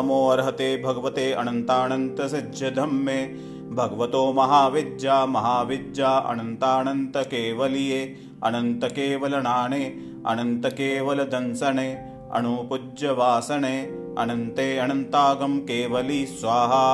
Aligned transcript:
नमो 0.00 0.18
अर्हते 0.28 0.68
भगवते 0.82 1.32
अनन्तानन्तसिज्यधम्मे 1.40 3.20
भगवतो 3.78 4.22
महाविद्या 4.32 5.16
महाविद्या 5.26 6.08
अनन्तानन्तकेवलीये 6.30 8.00
अनन्तकेवलनाणे 8.44 9.84
अनन्तकेवलदंसने 10.26 11.88
अणुपूज्यवासने 12.38 13.76
अनन्ते 14.18 14.66
अनन्तागं 14.78 15.58
केवली 15.68 16.20
स्वाहा। 16.26 16.86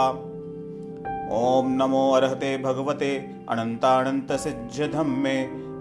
ॐ 1.36 1.70
नमो 1.78 2.02
अर्हते 2.12 2.56
भगवते 2.58 3.12
अनन्तानन्तसिज्यधम्मे 3.50 5.36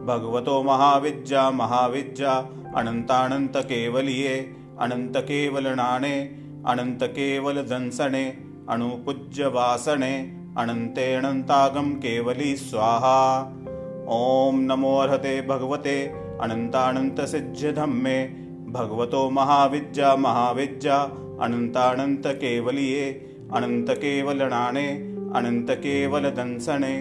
भगवतो 0.06 0.62
महाविद्या 0.64 1.50
महाविद्या 1.52 2.34
अनन्तानन्तकेवलीये 2.76 4.36
अनन्तकेवलनाणे 4.80 6.16
अनन्तकेवलदंसने 6.68 8.26
अणुपूज्यवासने 8.70 10.14
अनन्ते 10.58 11.06
अनन्तागं 11.16 11.90
केवली 12.04 12.56
स्वाहा। 12.58 13.20
ॐ 14.12 14.60
नमो 14.68 14.96
अर्हते 14.98 15.34
भगवते 15.48 15.98
अनन्तानन्तसिज्यधम्मे 16.42 18.18
भगवतो 18.70 19.22
महाविद्या 19.30 20.16
महाविद्या 20.18 20.98
अनन्तानन्तकेवलीये 21.46 23.06
अनन्तकेवलनाणे 23.54 24.88
अनन्तकेवलदंसने 25.38 26.94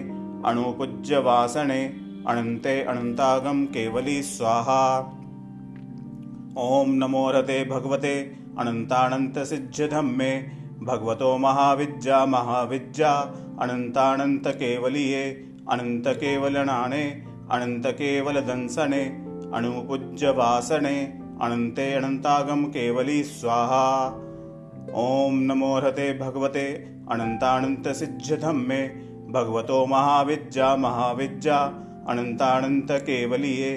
अणुपूज्यवासने 0.49 1.81
अनन्ते 2.29 2.75
अनन्तागं 2.83 3.65
केवली 3.73 4.21
स्वाहा। 4.25 4.81
ॐ 6.59 6.97
नमो 6.99 7.29
रते 7.31 7.63
भगवते 7.65 8.15
अनन्तानन्तसिज्यधम्मे 8.59 10.31
भगवतो 10.87 11.37
महाविद्या 11.37 12.25
महाविद्या 12.33 13.11
अनन्तानन्तकेवलीये 13.63 15.23
अनन्तकेवलनाणे 15.73 17.03
अनन्तकेवलदंसने 17.55 19.03
अणुपूज्यवासने 19.57 20.97
अनन्ते 21.45 21.87
अनन्तागं 21.93 22.63
केवली 22.75 23.23
स्वाहा। 23.23 23.85
ॐ 24.97 25.39
नमो 25.47 25.71
रते 25.83 26.07
भगवते 26.19 26.67
अनन्तानन्तसिज्यधम्मे 27.11 28.81
भगवतो 29.35 29.85
महाविद्या 29.85 30.75
महाविद्या 30.83 31.57
अनन्तानन्तकेवलीये 32.11 33.71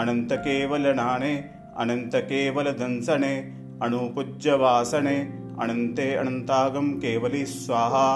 अनन्तकेवलनाणे 0.00 1.34
अनन्तकेवलदंसने 1.82 3.34
अणुपूज्यवासने 3.82 5.18
अनन्ते 5.60 6.14
अनन्तागं 6.14 6.92
केवली 6.92 7.46
स्वाहा। 7.46 8.08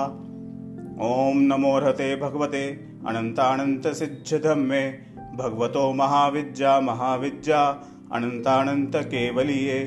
ॐ 1.03 1.39
नमो 1.43 1.73
हते 1.79 2.17
भगवते 2.17 2.65
अनन्तानन्तसिज्यधम्मे 3.07 4.83
भगवतो 5.39 5.93
महाविद्या 5.93 6.81
महाविद्या 6.81 7.61
अनन्तानन्तकेवलीये 8.13 9.79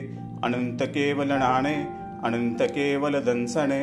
अनन्तकेवलनाणे 0.44 1.76
अनन्तकेवलदंसने 2.24 3.82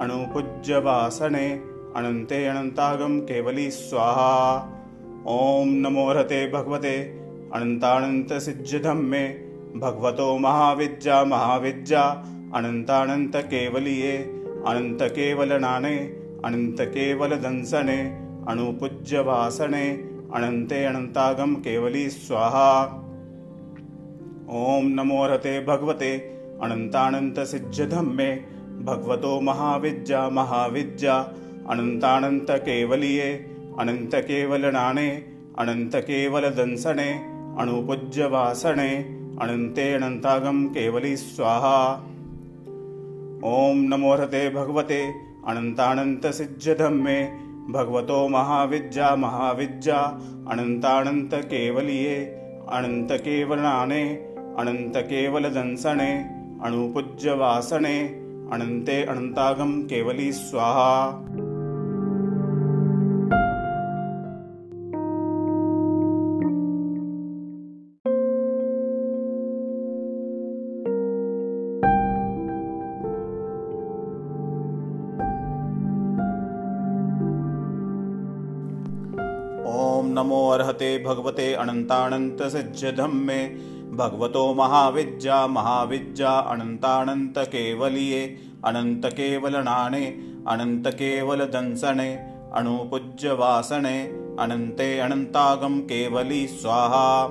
अणुपूज्यवासने 0.00 1.46
अनन्ते 1.96 2.44
अनन्तागं 2.46 3.18
केवली 3.20 3.70
स्वाहा। 3.70 4.32
ॐ 5.28 5.68
नमो 5.82 6.06
हते 6.12 6.46
भगवते 6.52 6.96
अनन्तानन्तसिज्यधम्मे 7.54 9.43
भगवतो 9.76 10.26
महाविद्या 10.38 11.22
महाविद्या 11.24 12.02
अनन्तानन्तकेवलीये 12.56 14.16
अनन्तकेवलनाने 14.70 15.96
अनन्तकेवलदंसने 16.44 17.96
अणुपूज्यवासने 18.50 19.86
अनन्ते 20.36 20.84
अनन्तागं 20.84 21.54
केवली 21.64 22.08
स्वाहा। 22.10 22.68
ॐ 24.60 24.92
नमो 24.96 25.26
रते 25.26 25.54
भगवते 25.64 26.12
अनन्तानन्तसिज्यधम्मे 26.62 28.30
भगवतो 28.88 29.40
महाविद्या 29.40 30.28
महाविद्या 30.38 31.16
अनन्तानन्तकेवलीये 31.72 33.28
अनन्तकेवलनाणे 33.80 35.08
अनन्तकेवलदंसने 35.58 37.10
अणुपूज्यवासने 37.62 38.90
अनन्ते 39.42 39.84
अनन्तागं 39.94 40.58
केवली 40.66 41.16
स्वाहा। 41.16 41.78
ॐ 43.44 43.80
नमो 43.88 44.12
हते 44.14 44.42
भगवते 44.50 44.98
अनन्तानन्तसिज्यधम्मे 45.48 47.16
भगवतो 47.70 48.18
महाविद्या 48.28 49.08
महाविद्या 49.16 49.98
अनन्तानन्तकेवलीये 50.52 52.16
अनन्तकेवलनाणे 52.70 54.02
अनन्तकेवलदंसने 54.58 56.10
अणुपूज्यवासने 56.64 57.98
अनन्ते 58.52 59.02
अनन्तागं 59.04 59.80
केवली 59.82 60.32
स्वाहा 60.32 60.90
अर्हते 80.50 80.98
भगवते 80.98 81.54
महाविद्या 84.54 85.46
महाविद्या 85.46 86.30
अनन्तानन्तकेवलीये। 86.30 88.36
अनन्तकेवलनाणे 88.64 90.14
अनन्तकेवलदंसने 90.48 92.18
अणुपूज्यवासने 92.54 94.02
अनन्ते 94.40 94.98
अनन्तागं 94.98 95.80
केवली 95.80 96.46
स्वाहा। 96.46 97.24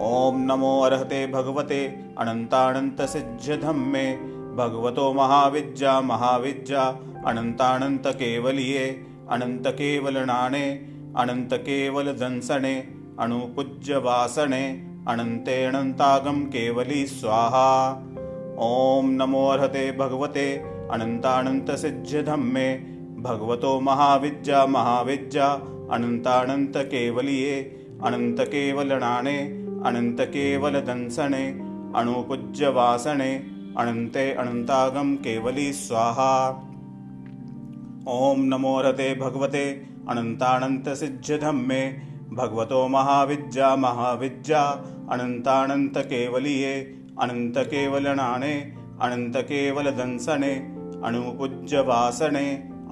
ॐ 0.00 0.36
नमो 0.36 0.80
अर्हते 0.80 1.26
भगवते 1.26 1.96
अनन्तानन्तसिज्यधम्मे 2.18 4.18
भगवतो 4.56 5.12
महाविद्या 5.12 6.00
महाविद्या 6.00 6.98
अनन्तानन्तकेवलीये। 7.26 9.04
अनन्तकेवलनाणे 9.30 10.97
अनन्तकेवलदंसने 11.18 12.74
अणुपूज्यवासने 13.20 14.62
अनन्ते 15.08 15.56
अनन्तागं 15.64 16.38
केवली 16.46 17.00
स्वाहा। 17.08 17.68
ॐ 18.62 19.08
नमो 19.12 19.42
अर्हते 19.46 19.84
भगवते 19.92 20.46
अनन्तानन्तसिज्यधम्मे 20.92 22.68
भगवतो 23.24 23.72
महाविद्या 23.80 24.60
महाविद्या 24.66 25.48
अनन्तानन्तकेवलीये 25.96 27.56
अनन्तकेवलनाणे 28.06 29.38
अनन्तकेवलदंसने 29.88 31.44
अणुपूज्यवासने 31.98 33.32
अनन्ते 33.78 34.30
अनन्तागं 34.34 35.14
केवली 35.24 35.68
स्वाहा। 35.74 36.32
ॐ 38.12 38.48
नमो 38.50 38.74
रते 38.82 39.08
अनन्तानन्तसिज्यधम्मे 40.10 41.82
भगवतो 42.38 42.80
महाविद्या 42.88 43.68
महाविद्या 43.84 44.62
अनन्तानन्तकेवलीये 45.12 46.74
अनन्तकेवलनाणे 47.22 48.54
अनन्तकेवलदंसने 49.04 50.52
अणुपूज्यवासने 51.06 52.46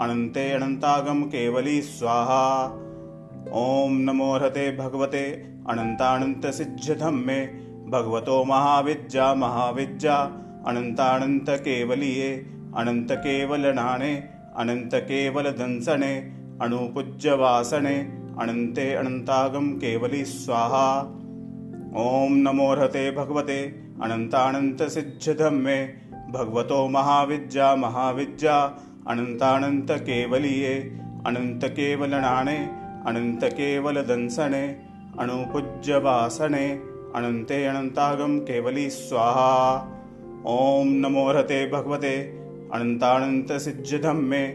अनन्ते 0.05 0.45
अनन्तागं 0.53 1.23
केवली 1.33 1.81
स्वाहा। 1.83 2.43
ॐ 3.59 3.93
नमो 4.07 4.31
हते 4.43 4.65
भगवते 4.77 5.25
अनन्तानन्तसिज्यधम्मे 5.71 7.41
भगवतो 7.93 8.37
महाविद्या 8.45 9.27
महाविद्या 9.43 10.17
अनन्तानन्तकेवलीये 10.71 12.31
अनन्तकेवलनाणे 12.81 14.15
अनन्तकेवलदंसने 14.63 16.15
अणुपूज्यवासने 16.62 17.97
अनन्ते 18.43 18.87
अनन्तागं 18.94 19.67
केवली 19.79 20.25
स्वाहा। 20.25 20.87
ॐ 22.03 22.32
नमो 22.44 22.69
हते 22.75 23.11
भगवते 23.11 23.58
अनन्तानन्तसिज्यधम्मे 24.03 25.76
भगवतो 26.32 26.79
महाविद्या 26.88 27.69
महाविद्या 27.76 28.56
अनन्तानन्तकेवलीये 29.08 30.75
अनन्तकेवलनाणे 31.26 32.58
अनन्तकेवलदंसने 33.08 34.64
अणुपूज्यवासने 35.20 36.67
अनन्ते 37.17 37.64
अनन्तागं 37.67 38.38
केवली 38.41 38.88
स्वाहा। 38.91 39.53
ॐ 40.50 40.88
नमो 41.03 41.31
रहते 41.32 41.64
भगवते 41.70 42.14
अनन्तानन्तसिद्ध्यधम्मे 42.75 44.47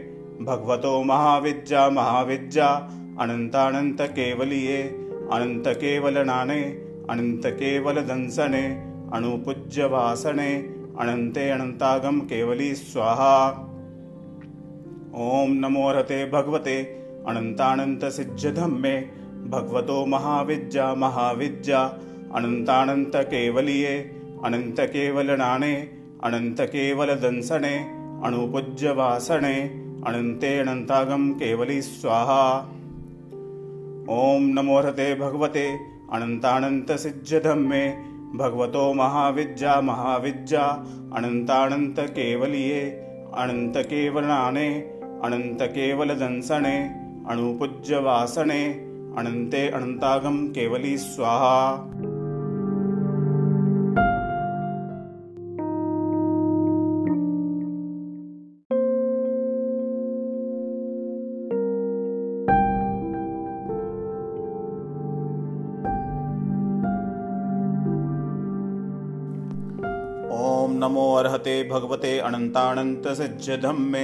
भगवतो 0.44 0.92
महाविद्या 1.04 1.88
महाविद्या 1.90 2.68
अनन्तानन्तकेवलीये 3.22 4.78
अनन्तकेवलनाने 5.32 6.62
अनन्तकेवलदंसने 7.10 8.64
अणुपूज्यवासने 9.16 10.50
अनन्ते 11.00 11.48
अनन्तागम 11.50 12.18
केवली 12.30 12.74
स्वाहा। 12.74 13.34
ॐ 15.22 15.54
नमो 15.62 15.90
रहते 15.92 16.24
भगवते 16.30 16.76
अनन्तानन्तसिद्ध्यधम्मे 17.28 18.94
भगवतो 19.54 20.04
महाविद्या 20.06 20.86
महाविद्या 20.94 21.80
अनन्तानन्तकेवलीये 22.36 23.96
अनन्तकेवलनाने 24.44 25.74
अनन्तकेवलदंसने 26.24 27.74
अणुपूज्यवासने 28.26 29.56
अनन्ते 30.06 30.48
अनन्तागम 30.58 31.30
केवली 31.32 31.80
स्वाहा। 31.82 32.44
ॐ 34.10 34.46
नमो 34.54 34.80
रहते 34.80 35.14
भगवते 35.14 35.66
अनन्तानन्तसिद्ध्यधम्मे 36.12 37.82
भगवतो 38.36 38.82
महाविद्या 38.94 39.80
महाविद्या 39.80 40.64
अनन्तानन्तकेवलीये 41.16 42.80
अनन्तकेवलनाने 43.34 44.68
अनन्तकेवलदंसने 45.24 46.76
अणुपूज्यवासने 47.28 48.62
अनन्ते 49.18 49.68
अनन्तागम 49.68 50.46
केवली 50.48 50.96
स्वाहा 50.98 51.56
अर्हते 71.42 71.62
भगवते 71.68 72.18
अनन्तानन्तसिद्ध्यधम्मे 72.18 74.02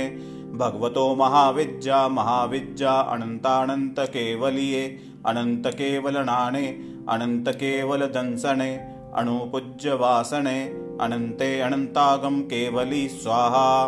भगवतो 0.59 1.15
महाविद्या 1.15 2.09
महाविद्या 2.09 2.91
अनन्तानन्तकेवलीये। 2.91 4.83
अनन्तकेवलनाने 5.27 6.67
अनन्तकेवलदंसने 7.09 8.77
अणुपूज्यवासने 9.15 10.59
अनन्ते 11.01 11.61
अनन्तागम 11.61 12.41
केवली 12.41 13.09
स्वाहा। 13.09 13.87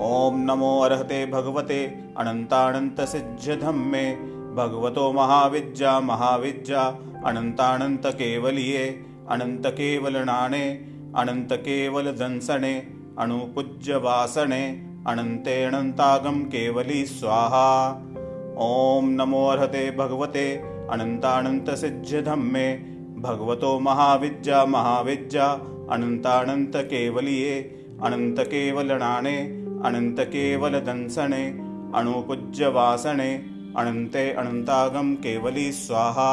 ॐ 0.00 0.38
नमो 0.46 0.80
अर्हते 0.80 1.26
भगवते 1.26 1.80
अनन्तानन्तसिद्ध्यधम्मे 2.16 4.04
भगवतो 4.54 5.12
महाविद्या 5.12 6.00
महाविद्या 6.00 6.82
अनन्तानन्तकेवलीये। 7.26 8.86
अनन्तकेवलनाने 9.30 10.89
अनन्तकेवलदंसने 11.16 12.74
अणुपूज्यवासने 13.18 14.62
अनन्ते 15.08 15.56
अनन्तागम 15.64 16.38
केवली 16.44 17.04
स्वाहा। 17.06 17.68
ॐ 18.60 19.08
नमो 19.10 19.42
अर्हते 19.46 19.90
भगवते 19.90 20.46
अनन्तानन्तसिद्ध्यधम्मे 20.92 22.66
भगवतो 23.18 23.78
महाविद्या 23.80 24.64
महाविद्या 24.66 25.46
अनन्तानन्तकेवलीये 25.90 27.56
अनन्तकेवलनाने 28.02 29.36
अनन्तकेवलदंसने 29.84 31.44
अणुपूज्यवासने 31.98 33.30
अनन्ते 33.76 34.24
अनन्तागम 34.32 35.14
केवली 35.16 35.70
स्वाहा। 35.74 36.32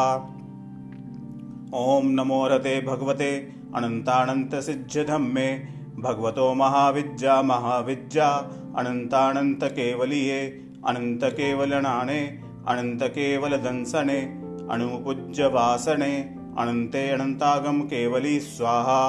ॐ 1.76 2.10
नमो 2.16 2.46
रहते 2.48 2.80
भगवते 2.82 3.32
अनन्तानन्तसिद्ध्यधम्मे 3.76 5.48
भगवतो 6.00 6.54
महाविद्या 6.54 7.42
महाविद्या 7.42 8.28
अनन्तानन्तकेवलीये 8.80 10.42
अनन्तकेवलनाने 10.88 12.20
अनन्तकेवलदंसने 12.68 14.20
अणुपूज्यवासने 14.74 16.12
अनन्ते 16.62 17.04
अनन्तागम 17.10 17.82
केवली 17.82 18.40
स्वाहा। 18.40 19.04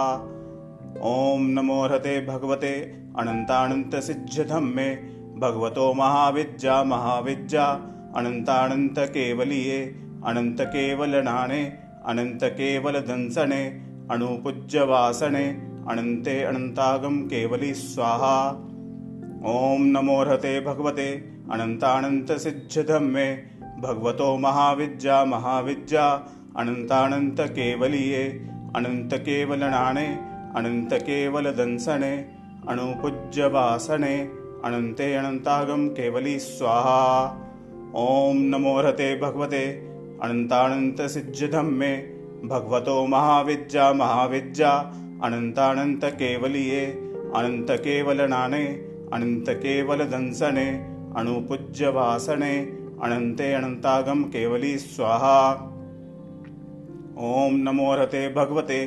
ॐ 1.06 1.44
नमो 1.54 1.86
रहते 1.86 2.14
भगवते 2.26 2.72
अनन्तानन्तसिद्ध्यधम्मे 3.18 4.88
भगवतो 5.42 5.92
महाविद्या 5.94 6.82
महाविद्या 6.84 7.66
अनन्तानन्तकेवलीये 8.16 9.80
अनन्तकेवलनाने 10.26 11.62
अनन्तकेवलदंसने 12.06 13.62
अणुपूज्यवासने 14.10 15.46
अनन्ते 15.90 16.36
अनन्तागम 16.42 17.16
केवली 17.26 17.72
स्वाहा। 17.74 18.36
ॐ 19.46 19.82
नमो 19.94 20.22
रहते 20.22 20.52
भगवते 20.60 21.08
अनन्तानन्तसिद्ध्यधम्मे 21.52 23.26
भगवतो 23.82 24.28
महाविद्या 24.36 25.24
महाविद्या 25.24 26.06
अनन्तानन्तकेवलीये 26.56 28.24
अनन्तकेवलनाने 28.76 30.06
अनन्तकेवलदंसने 30.56 32.12
अणुपूज्यवासने 32.68 34.14
अनन्ते 34.64 35.14
अनन्तागम 35.14 35.88
केवली 35.96 36.38
स्वाहा। 36.40 37.00
ॐ 37.96 38.38
नमो 38.52 38.80
रहते 38.80 39.14
भगवते 39.16 39.64
अनन्तानन्तसिद्ध्यधम्मे 40.22 41.92
भगवतो 42.44 43.06
महाविद्या 43.06 43.92
महाविद्या 43.92 44.70
अनन्तानन्तकेवलीये 45.24 46.84
अनन्तकेवलनाने 47.36 48.64
अनन्तकेवलदंसने 49.12 50.66
अणुपूज्यवासने 51.18 52.52
अनन्ते 53.04 53.52
अनन्तागम 53.52 54.22
केवली 54.24 54.76
स्वाहा। 54.78 55.40
ॐ 57.22 57.56
नमो 57.64 57.94
रहते 57.94 58.28
भगवते 58.28 58.80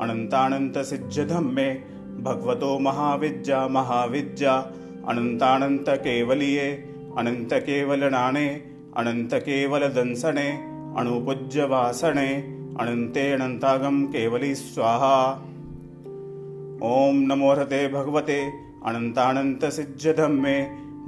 अनन्तानन्तसिद्ध्यधम्मे 0.00 1.68
भगवतो 2.20 2.78
महाविद्या 2.78 3.66
महाविद्या 3.68 4.54
अनन्तानन्तकेवलीये 5.08 6.68
अनन्तकेवलनाने 7.18 8.46
अनन्तकेवलदंसने 8.96 10.48
अणुपूज्यवासने 11.00 12.57
अनन्ते 12.80 13.22
अनन्तागम 13.32 13.96
केवली 14.06 14.54
स्वाहा। 14.54 15.14
ॐ 16.82 17.16
नमो 17.28 17.52
रहते 17.52 17.80
भगवते 17.88 18.36
अनन्तानन्तसिद्ध्यधम्मे 18.86 20.54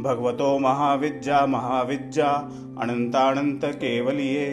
भगवतो 0.00 0.48
महाविद्या 0.58 1.44
महाविद्या 1.46 2.30
अनन्तानन्तकेवलीये 2.82 4.46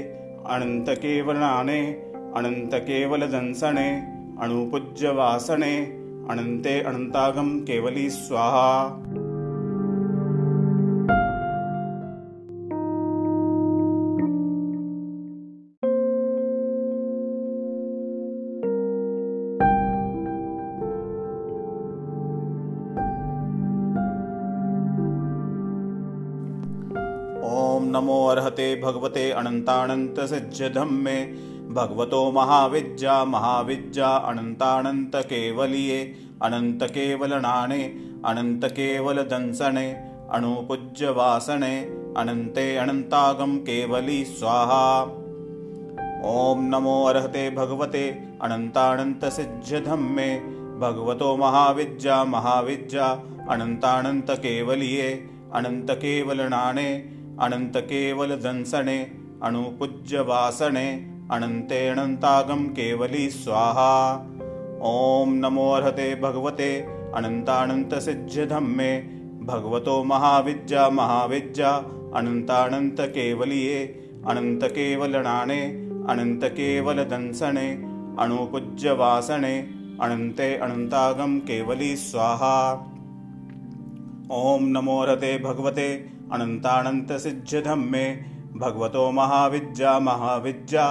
अनन्तकेवलनाने 0.56 1.82
अनन्तकेवलदंसने 2.36 3.90
अणुपूज्यवासने 4.42 5.76
अनन्ते 6.32 6.80
अनन्तागम 6.82 7.50
केवली 7.60 8.10
स्वाहा 8.10 8.70
नमो 27.98 28.18
अर्हते 28.28 28.70
भगवते 28.82 29.30
अनन्तानन्तसिद्ध्यधम्मे 29.42 31.20
भगवतो 31.78 32.20
महाविद्या 32.32 33.16
महाविद्या 33.26 34.10
अनन्तानन्तकेवलीये 34.30 36.02
अनन्तकेवलनाने 36.44 37.82
अनन्तकेवलदंसने 38.26 39.88
अणुपूज्यवासने 40.36 41.74
अनन्ते 42.18 42.66
अनन्तागम 42.78 43.58
केवली 43.68 44.20
स्वाहा। 44.26 44.86
ॐ 46.28 46.64
नमो 46.70 46.96
अर्हते 47.06 47.44
भगवते 47.50 48.06
अनन्तानन्तसिद्ध्यधम्मे 48.44 50.30
भगवतो 50.80 51.36
महाविद्या 51.38 52.24
महाविद्या 52.34 53.08
अनन्तानन्तकेवलीये 53.50 55.10
अनन्तकेवलनाने 55.54 56.90
अनन्तकेवलदंसने 57.42 58.98
अणुपूज्यवासने 59.48 60.88
अनन्ते 61.32 61.80
अनन्तागम 61.90 62.66
केवली 62.78 63.30
स्वाहा। 63.32 63.94
ॐ 64.86 65.34
नमोऽर्हते 65.44 66.08
भगवते 66.22 66.70
अनन्तानन्तसिद्ध्यधम्मे 67.16 68.92
भगवतो 69.48 69.96
महाविद्या 70.04 70.90
महाविद्या 70.90 71.72
अनन्तानन्तकेवलीये 72.20 73.80
अनन्तकेवलनाणे 74.30 75.62
अनन्तकेवलदंसने 76.12 77.68
अणुपूज्यवासणे 78.24 79.56
अनन्ते 80.02 80.54
अनन्तागं 80.58 81.38
केवली 81.48 81.96
स्वाहा 81.98 82.58
ॐ 84.36 84.64
नमोऽर्हते 84.72 85.38
भगवते 85.44 85.86
अनन्तानन्तसिद्ध्यधम्मे 86.34 88.04
भगवतो 88.62 89.04
महाविद्या 89.12 89.94
महाविद्या 90.08 90.88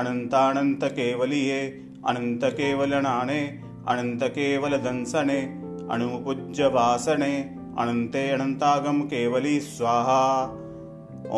अनन्तानन्तकेवलीये 0.00 1.60
अनन्तकेवलनाणे 2.08 3.38
अनन्तकेवलदंसने 3.92 5.38
अणुपूज्यवासने 5.94 7.32
अनन्ते 7.82 8.28
अनन्तागं 8.30 9.00
केवली 9.14 9.58
स्वाहा। 9.70 10.20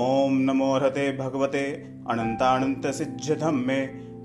ॐ 0.07 0.43
नमोऽर्हते 0.49 1.11
भगवते 1.23 1.67
अनन्तानन्तसिद्ध्यधम्मे 2.13 3.81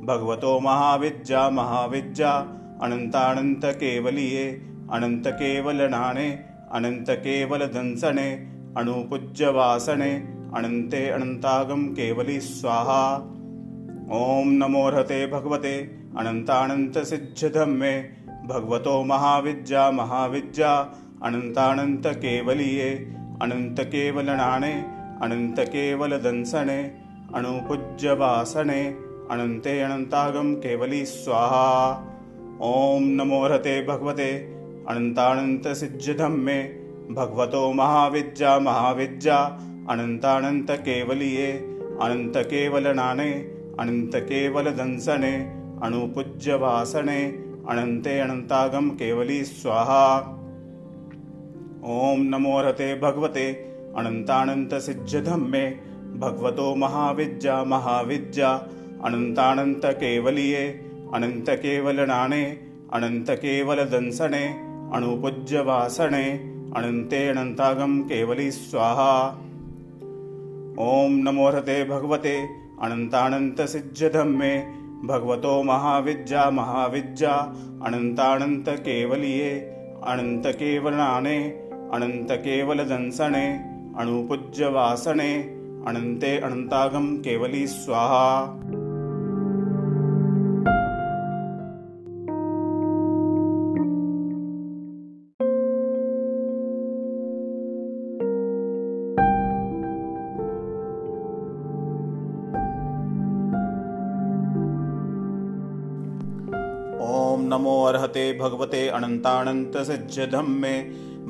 भगवतो 0.10 0.60
महाविद्या 0.70 1.50
महाविद्या 1.60 2.34
अनन्तानन्तकेवलीये 2.86 4.52
अनन्तकेवलनाणे 4.96 6.30
अनन्तकेवलदंसने 6.74 8.30
अणुपूज्यवासने 8.78 10.12
अनन्ते 10.56 11.02
अनन्तागं 11.10 11.86
केवली 11.94 12.40
स्वाहा। 12.40 13.04
ॐ 14.12 14.52
नमोऽर्हते 14.60 15.20
भगवते 15.28 15.76
अनन्तानन्तसिद्ध्यधम्मे 16.18 17.94
भगवतो 18.48 19.04
महाविद्या 19.04 19.90
महाविद्या 19.92 20.72
अनन्तानन्तकेवलीये 21.24 22.92
अनन्तकेवलनाणे 23.42 24.74
अनन्तकेवलदंसने 25.22 26.80
अणुपूज्यवासने 27.36 28.82
अनन्ते 29.32 29.80
अनन्तागं 29.82 30.54
केवली 30.56 31.06
स्वाहा। 31.06 31.66
ॐ 32.62 33.10
नमोऽर्हते 33.18 33.82
भगवते 33.82 34.57
अनन्तानन्तसिद्ध्यधम्मे 34.90 36.60
भगवतो 37.16 37.62
महाविद्या 37.74 38.52
महाविद्या 38.60 39.38
अनन्तानन्तकेवलीये 39.92 41.52
अनन्तकेवलनाणे 42.02 43.32
अनन्तकेवलदंसने 43.80 45.34
अणुपूज्यवासने 45.86 47.20
अनन्ते 47.72 48.20
अनन्तागं 48.20 48.88
केवली 49.00 49.44
स्वाहा। 49.46 50.06
ॐ 51.96 52.22
नमोऽर्हते 52.32 52.88
भगवते 53.00 53.46
अनन्तानन्तसिद्ध्यधम्मे 53.98 55.66
भगवतो 56.24 56.68
महाविद्या 56.76 57.64
महाविद्या 57.74 58.52
अनन्तानन्तकेवलीये 59.08 60.64
अनन्तकेवलनाणे 61.14 62.44
अनन्तकेवलदंसने 62.94 64.46
ॐ 70.80 71.16
नमोऽर्हते 71.26 71.84
भगवते 71.90 72.36
अनन्तानन्तसिद्ध्यधम्मे 72.86 74.54
भगवतो 75.10 75.54
महाविद्या 75.70 76.50
महाविद्या 76.60 77.34
अनन्तानन्तकेवलीये 77.88 79.52
अनन्तकेवलनाणे 80.14 81.38
अनन्तकेवलदंसने 81.98 83.46
अणुपूज्यवासने 84.02 85.32
अनन्ते 85.90 86.38
अनन्तागं 86.48 87.16
केवली 87.28 87.66
स्वाहा 87.68 88.26
अर्हते 107.88 108.26
भगवते 108.40 108.82
अनन्तानन्तसिद्ध्यधम्मे 108.98 110.76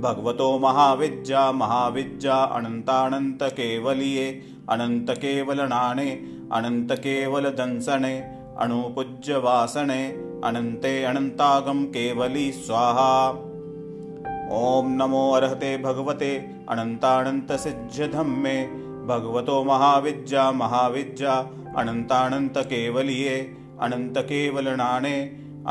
भगवतो 0.03 0.47
महाविद्या 0.59 1.43
महाविद्या 1.61 2.37
अनन्तानन्तकेवलीये 2.57 4.27
अनन्तकेवलनाणे 4.69 6.09
अनन्तकेवलदंसने 6.53 8.15
अणुपूज्यवासने 8.63 10.01
अनन्ते 10.43 10.93
अनन्तागं 11.03 11.79
केवली 11.95 12.51
स्वाहा। 12.51 13.13
ॐ 14.57 14.85
नमो 14.99 15.23
अर्हते 15.31 15.71
भगवते 15.77 16.31
अनन्तानन्तसिद्ध्यधम्मे 16.69 18.57
भगवतो 19.07 19.55
महाविद्या 19.63 20.43
महाविद्या 20.61 21.33
अनन्तानन्तकेवलीये 21.81 23.35
अनन्तकेवलनाणे 23.81 25.17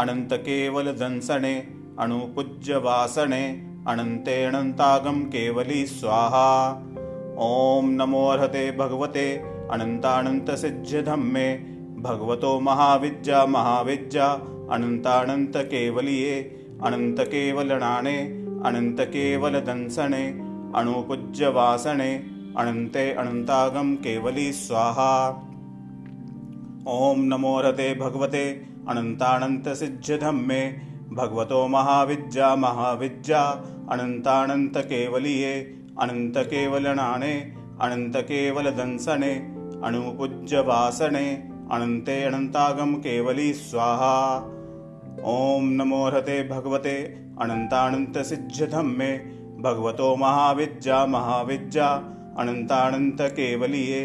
अनन्तकेवलदंसने 0.01 1.55
अणुपूज्यवासने 2.01 3.43
अनन्ते 3.89 4.37
अनन्तागं 4.45 5.19
केवली 5.35 5.81
स्वाहा। 5.89 6.49
ॐ 7.41 7.89
नमोऽर्हते 7.99 8.65
भगवते 8.73 9.27
अनन्तानन्तसिद्ध्यधम्मे 9.73 11.49
भगवतो 12.07 12.53
महाविद्या 12.61 13.45
महाविद्या 13.47 14.29
अनन्तानन्तकेवलीये 14.75 16.37
अनन्तकेवलनाणे 16.85 18.19
अनन्तकेवलदंसने 18.67 20.25
अणुपूज्यवासने 20.81 22.13
अनन्ते 22.61 23.05
अनन्तागं 23.15 23.95
केवली 24.05 24.53
स्वाहा। 24.53 25.13
ॐ 26.93 27.27
नमोऽर्हते 27.33 27.89
भगवते 27.95 28.45
अनन्तानन्तसिद्ध्यधम्मे 28.91 30.61
भगवतो 31.19 31.61
महाविद्या 31.69 32.55
महाविद्या 32.65 33.43
अनन्तानन्तकेवलीये 33.93 35.55
अनन्तकेवलनाणे 36.03 37.35
अनन्तकेवलदंसने 37.85 39.33
अणुपूज्यवासने 39.87 41.27
अनन्ते 41.75 42.17
अनन्तागं 42.25 42.93
केवली 43.07 43.53
स्वाहा। 43.55 44.17
ॐ 45.29 45.71
नमोऽर्हते 45.79 46.37
भगवते 46.49 46.97
अनन्तानन्तसिद्ध्यधम्मे 47.43 49.11
भगवतो 49.65 50.09
महाविद्या 50.17 50.99
महाविद्या 51.15 51.89
अनन्तानन्तकेवलीये 52.41 54.03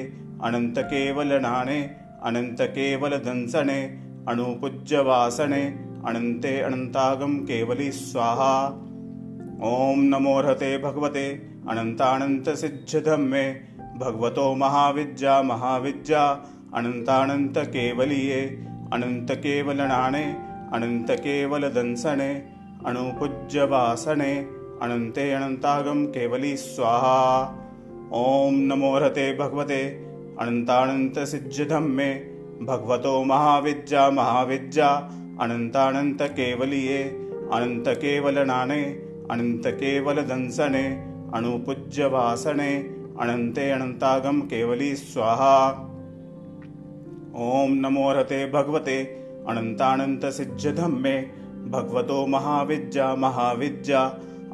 अनन्तकेवलनाणे 0.47 1.79
अनन्तकेवलदंसने 2.29 3.79
अणुपूज्यवासने 4.29 5.63
अनन्ते 6.07 6.59
अनन्तागं 6.61 7.33
केवली 7.45 7.91
स्वाहा। 7.91 8.53
ॐ 9.63 10.01
नमोऽर्हते 10.09 10.77
भगवते 10.77 11.25
अनन्तानन्तसिद्ध्यधम्मे 11.69 13.43
भगवतो 13.97 14.53
महाविद्या 14.55 15.41
महाविद्या 15.41 16.23
अनन्तानन्तकेवलीये 16.73 18.41
अनन्तकेवलनाणे 18.93 20.23
अनन्तकेवलदंसने 20.73 22.31
अणुपूज्यवासने 22.85 24.33
अनन्ते 24.81 25.31
अनन्तागं 25.31 26.05
केवली 26.05 26.55
स्वाहा। 26.57 27.19
ॐ 28.13 28.53
नमोऽर्हते 28.69 29.31
भगवते 29.37 29.81
अनन्तानन्तसिद्ध्यधम्मे 30.41 32.11
भगवतो 32.65 33.11
महाविद्या 33.23 34.09
महाविद्या 34.11 34.87
अनन्तानन्तकेवलीये 35.41 37.03
अनन्तकेवलनाणे 37.53 38.81
अनन्तकेवलदंसने 39.31 40.83
अणुपूज्यवासने 41.37 42.71
अनन्ते 43.21 43.69
अनन्तागं 43.71 44.39
केवली 44.51 44.95
स्वाहा। 44.95 45.55
ॐ 47.45 47.73
नमोऽर्हते 47.83 48.39
भगवते 48.51 48.97
अनन्तानन्तसिद्ध्यधम्मे 49.49 51.15
भगवतो 51.73 52.25
महाविद्या 52.27 53.07
महाविद्या 53.15 54.03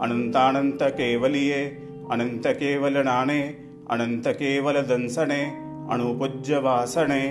अनन्तानन्तकेवलीये 0.06 1.64
अनन्तकेवलनाणे 2.12 3.42
अनन्तकेवलदंसने 3.92 5.42
अणुपूज्यवासने 5.94 7.22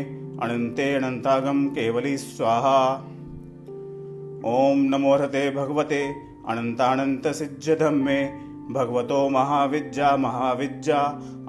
अनन्ते 0.43 0.87
अनन्तागं 0.95 1.61
केवली 1.69 2.16
स्वाहा। 2.19 2.78
ॐ 4.47 4.83
नमो 4.90 5.14
हृते 5.14 5.45
भगवते 5.50 6.00
अनन्तानन्तसिज्जधम्मे 6.49 8.19
भगवतो 8.71 9.21
महाविद्या 9.28 10.16
महाविद्या 10.16 10.99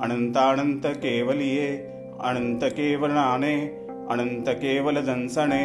अनन्तानन्तकेवलिये 0.03 1.67
अनन्तकेवलाने 2.29 3.55
अनन्तकेवलदंसने 4.11 5.63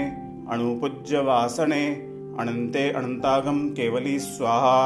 अणुपूज्यवासने 0.53 1.85
अनन्ते 2.41 2.91
अनन्तागं 2.91 3.69
केवली 3.71 4.19
स्वाहा 4.19 4.79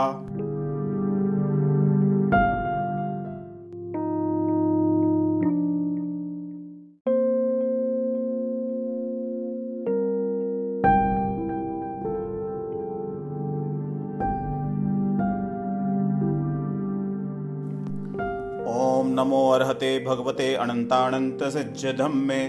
अर्हते 19.56 20.04
भगवते 20.04 20.54
अनन्तानन्तसिज्जधम्मे। 20.54 22.40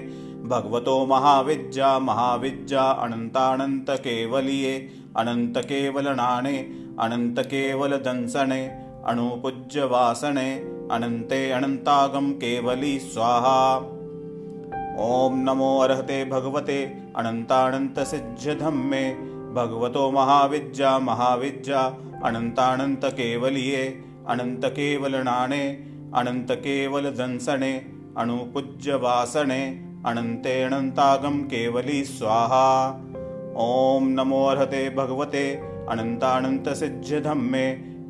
भगवतो 0.48 1.06
महाविद्या 1.06 2.00
महाविद्या 2.00 2.84
अनन्तानन्तकेवलिये। 3.04 4.74
अनन्तकेवलनाणे 5.18 6.58
अनन्तकेवलदंसने 7.00 8.62
अणुपूज्यवासने 9.06 10.50
अनन्ते 10.92 11.40
अनन्तागं 11.52 12.32
केवली 12.34 13.00
स्वाहा। 13.00 13.78
ॐ 15.00 15.36
नमो 15.44 15.78
अर्हते 15.80 16.26
भगवते 16.26 16.78
अनन्तानन्तसिज्जधम्मे। 17.16 19.04
भगवतो 19.54 20.12
महाविद्या 20.12 21.00
महाविद्या 21.00 21.82
अनन्तानन्तकेवलिये। 22.24 23.84
अनन्तकेवलनाणे 24.28 25.64
अनन्तकेवलदंसने 26.16 27.74
अणुपूज्यवासने 28.18 29.62
अनन्ते 30.06 30.62
अनन्तागं 30.64 31.38
केवली 31.44 32.04
स्वाहा। 32.06 32.68
ॐ 33.60 34.08
नमो 34.12 34.44
अर्हते 34.46 34.90
भगवते 34.90 35.44
अनन्तानन्तसिज्जधम्मे 35.90 37.66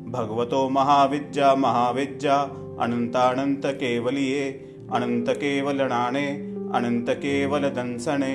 भगवतो 0.08 0.68
महाविद्या 0.68 1.54
महाविद्या 1.54 2.36
अनन्तानन्तकेवलिये 2.80 4.44
अनन्तकेवलनाणे 4.94 6.26
अनन्तकेवलदंसने 6.74 8.32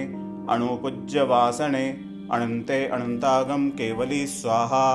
अणुपूज्यवासने 0.49 1.85
अनन्ते 2.31 2.85
अनन्तागं 2.87 3.69
केवली 3.69 4.25
स्वाहा। 4.27 4.87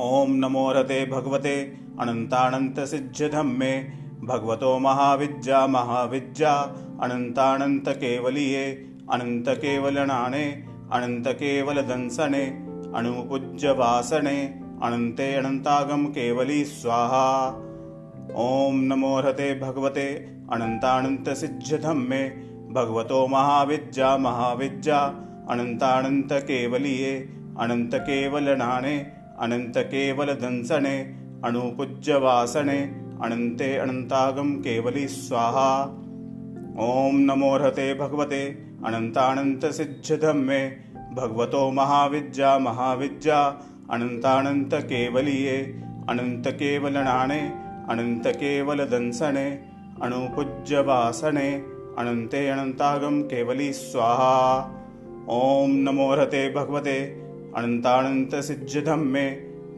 ॐ 0.00 0.38
नमो 0.40 0.70
रते 0.72 1.04
भगवते 1.06 1.56
अनन्तानन्तसिज्जधम्मे 2.02 3.72
भगवतो 4.28 4.70
महाविद्या 4.78 5.60
महाविद्या 5.66 6.52
अनन्तानन्तकेवलिये 7.04 8.64
अनन्तकेवलनाणे 9.12 10.44
अनन्तकेवलदंसने 10.96 12.44
अणुपूज्यवासने 12.98 14.36
अनन्ते 14.86 15.28
अनन्तागं 15.34 16.04
केवली 16.16 16.64
स्वाहा। 16.64 17.26
ॐ 18.42 18.76
नमो 18.90 19.12
हृते 19.16 19.48
भगवते 19.60 20.06
अनन्तानन्तसिज्जधम्मे 20.54 22.22
भगवतो 22.76 23.20
महाविद्या 23.26 24.16
महाविद्या 24.26 25.00
अनन्तानन्तकेवलिये 25.52 27.14
अनन्तकेवलनाणे 27.62 28.96
अनन्तकेवलदंसने 29.44 30.96
अणुपूज्यवासने 31.44 32.78
अनन्ते 33.24 33.68
अनन्तागं 33.76 34.50
केवली 34.62 35.06
स्वाहा। 35.08 35.70
ॐ 36.78 37.16
नमो 37.28 37.50
हृते 37.54 37.86
भगवते 37.94 38.42
अनन्तानन्तसिज्जधम्मे 38.86 40.60
भगवतो 41.16 41.62
महाविद्या 41.70 42.50
महाविद्या 42.58 43.40
अनन्तानन्तकेवलिये 43.90 45.56
अनन्तकेवलनाणे 46.08 47.40
अनन्तकेवलदंसने 47.90 49.48
अणुपूज्यवासने 50.02 51.48
अनन्ते 51.98 52.46
अनन्तागं 52.48 53.22
केवली 53.22 53.72
स्वाहा। 53.72 54.34
ॐ 55.30 55.70
नमो 55.86 56.10
हृते 56.12 56.42
भगवते 56.52 56.98
अनन्तानन्तसिज्जधम्मे 57.56 59.28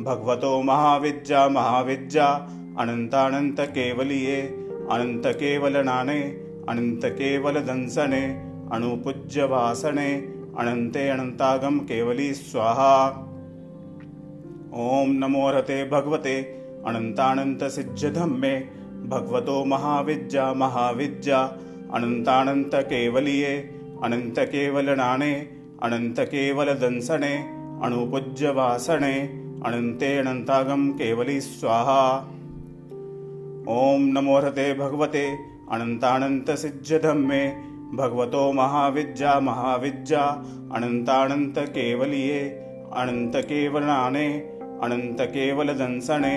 भगवतो 0.05 0.51
महाविद्या 0.63 1.41
महाविद्या 1.49 2.27
अनन्तानन्तकेवलिये 2.83 4.41
अनन्तकेवलनाणे 4.91 6.21
अनन्तकेवलदंसने 6.69 8.23
अणुपूज्यवासने 8.75 10.09
अनन्ते 10.61 11.09
अनन्तागं 11.09 11.79
केवली 11.91 12.33
स्वाहा। 12.35 12.95
ॐ 14.83 15.13
नमो 15.21 15.45
रते 15.51 15.79
भगवते 15.91 16.37
अनन्तानन्तसिज्जधम्मे 16.87 18.55
भगवतो 19.13 19.65
महाविद्या 19.65 20.53
महाविद्या 20.63 21.41
अनन्तानन्तकेवलिये 21.97 23.55
अनन्तकेवलनाणे 24.05 25.33
अनन्तकेवलदंसने 25.83 27.35
अणुपूज्यवासने 27.87 29.15
अनन्ते 29.67 30.19
अनन्तागं 30.19 30.89
केवली 30.93 31.41
स्वाहा। 31.41 32.03
ॐ 33.69 34.07
नमो 34.15 34.39
हृते 34.39 34.73
भगवते 34.75 35.25
अनन्तानन्तसिज्जधम्मे 35.73 37.43
भगवतो 37.95 38.41
महाविद्या 38.53 39.39
महाविद्या 39.41 40.23
अनन्तानन्तकेवलिये 40.75 42.41
अनन्तकेवलाने 42.97 44.27
अनन्तकेवलदंसने 44.83 46.35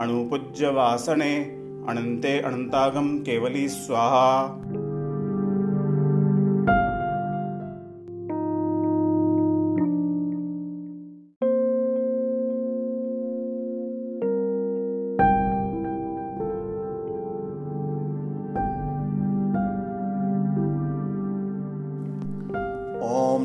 अणुपूज्यवासने 0.00 1.34
अनन्ते 1.88 2.38
अनन्तागं 2.40 3.08
केवली 3.18 3.68
स्वाहा 3.68 4.26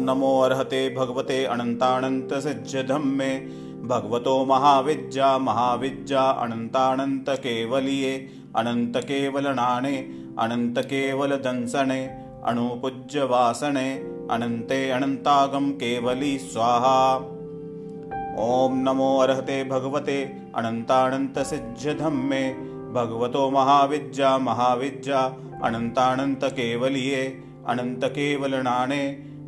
नमो 0.10 0.40
अर्हते 0.40 0.82
भगवते 0.90 1.40
अनन्तानन्तसिज्जधम्मे। 1.46 3.32
भगवतो 3.84 4.34
महाविद्या 4.46 5.38
महाविद्या 5.38 6.24
अनन्तानन्तकेवलिये 6.44 8.14
अनन्तकेवलनाणे 8.56 9.96
अनन्तकेवलदंसने 10.40 12.00
अणुपूज्यवासने 12.46 13.88
अनन्ते 14.32 14.80
अनन्तागं 14.90 15.70
केवली 15.74 16.34
स्वाहा। 16.40 17.00
ॐ 18.40 18.76
नमो 18.84 19.10
अर्हते 19.18 19.58
भगवते 19.64 20.18
अनन्तानन्तसिज्जधम्मे। 20.56 22.44
भगवतो 22.94 23.50
महाविद्या 23.50 24.38
महाविद्या 24.38 25.22
अनन्तानन्तकेवलिये 25.64 27.24
अनन्तकेवलनाणे 27.68 29.02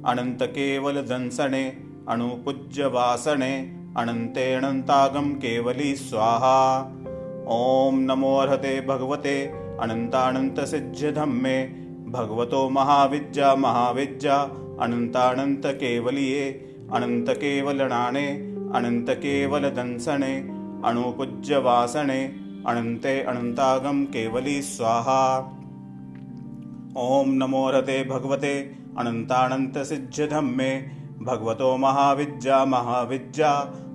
अनन्तकेवलदंसने 0.09 1.63
अणुपूज्यवासने 2.09 3.53
अनन्ते 3.97 4.45
अनन्तागं 4.53 5.27
केवली 5.43 5.95
स्वाहा। 5.95 6.57
ॐ 7.51 7.99
नमो 8.07 8.35
अर्हते 8.37 8.73
भगवते 8.87 9.35
अनन्तानन्तसिज्जधम्मे 9.83 11.57
भगवतो 12.15 12.67
महाविद्या 12.69 13.53
महाविद्या 13.55 14.37
अनन्तानन्तकेवलिये 14.85 16.45
अनन्तकेवलनाणे 16.95 18.27
अनन्तकेवलदंसने 18.75 20.33
अणुपूज्यवासने 20.89 22.21
अनन्ते 22.67 23.19
अनन्तागं 23.31 24.03
केवली 24.13 24.61
स्वाहा 24.63 25.21
ॐ 26.99 27.29
नमो 27.39 27.59
रते 27.71 28.03
भगवते 28.03 28.53
अनन्तानन्तसिज्जधम्मे 28.99 30.71
भगवतो 31.27 31.69
महाविद्या 31.77 32.57
महाविद्या 32.65 33.51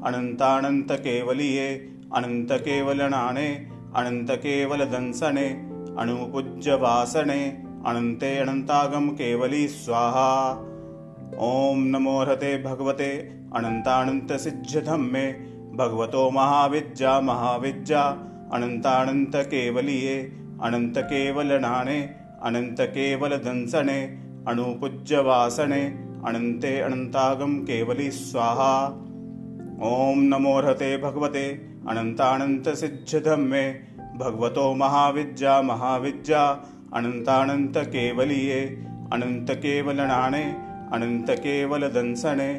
अनन्तानन्तकेवलिये 0.09 1.69
अनन्तकेवलनाणे 2.17 3.47
अनन्तकेवलदंसने 3.97 5.47
अणुपूज्यवासने 6.01 7.39
अनन्ते 7.87 8.37
अनन्तागं 8.39 9.09
केवली 9.21 9.67
स्वाहा। 9.77 10.33
ॐ 11.45 11.87
नमो 11.93 12.19
हते 12.31 12.57
भगवते 12.65 13.13
अनन्तानन्तसिद्ध्यधम्मे 13.57 15.31
भगवतो 15.81 16.29
महाविद्या 16.31 17.21
महाविद्या 17.31 18.05
अनन्तानन्तकेवलीये 18.57 20.21
अनन्तकेवलनाणे 20.67 22.01
अनन्तकेवलदंसने 22.45 24.01
अणुपूज्यवासने 24.49 25.83
अनन्ते 26.27 26.73
अनन्तागं 26.81 27.55
केवली 27.65 28.11
स्वाहा। 28.11 28.73
ॐ 29.85 30.23
नमो 30.25 30.55
हते 30.61 30.97
भगवते 30.97 31.47
अनन्तानन्तसिद्ध्यधम्मे 31.89 33.65
भगवतो 34.19 34.73
महाविद्या 34.75 35.61
महाविद्या 35.63 36.43
अनन्तानन्तकेवलीये 36.95 38.61
अनन्तकेवलनाणे 39.13 40.45
अनन्तकेवलदंसने 40.93 42.51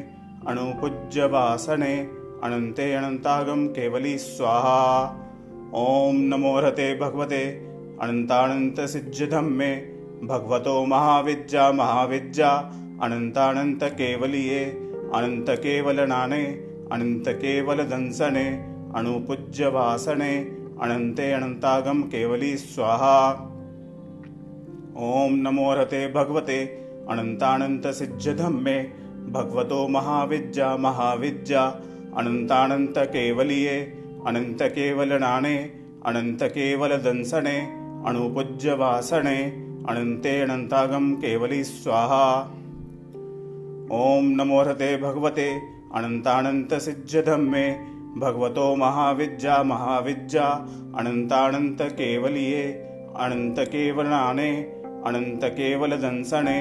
अणुपूज्यवासने 0.46 1.94
अनन्ते 2.44 2.92
अनन्तागं 2.94 3.66
केवली 3.68 4.16
स्वाहा। 4.18 4.80
ॐ 5.76 6.20
नमो 6.30 6.52
हते 6.58 6.88
भगवते 8.00 8.06
अनन्तानन्तसिद्ध्यधम्मे 8.06 9.74
भगवतो 10.24 10.84
महाविद्या 10.84 11.72
महाविद्या 11.72 12.48
अनन्तानन्तकेवलीये 13.02 14.64
अनन्तकेवलनाने 15.14 16.44
अनन्तकेवलदंसने 16.92 18.48
अणुपूज्यवासने 18.96 20.36
अनन्ते 20.82 21.32
अनन्तागं 21.32 22.02
केवली 22.02 22.56
स्वाहा। 22.56 23.30
ॐ 24.98 25.32
नमो 25.32 25.70
हते 25.70 26.06
भगवते 26.08 26.64
अनन्तानन्तसिद्ध्यधम्मे 27.10 28.82
भगवतो 29.30 29.88
महाविद्या 29.88 30.76
महाविद्या 30.76 31.62
अनन्तानन्तकेवलीये 32.16 33.80
अनन्तकेवलनाणे 34.26 35.56
अनन्तकेवलदंसने 36.06 37.77
अणुपूज्यवासने 38.08 39.38
अनन्ते 39.88 40.30
अनन्तागं 40.42 41.06
केवली 41.14 41.64
स्वाहा। 41.64 42.26
ॐ 43.92 44.30
नमो 44.36 44.60
हते 44.60 44.96
भगवते 44.96 45.48
अनन्तानन्तसिद्ध्यधम्मे 45.94 47.64
भगवतो 48.16 48.64
महाविद्या 48.76 49.62
महाविद्या 49.62 50.46
अनन्तानन्तकेवलीये 51.00 52.64
अनन्तकेवलनाणे 53.26 54.50
अनन्तकेवलदंसने 55.06 56.58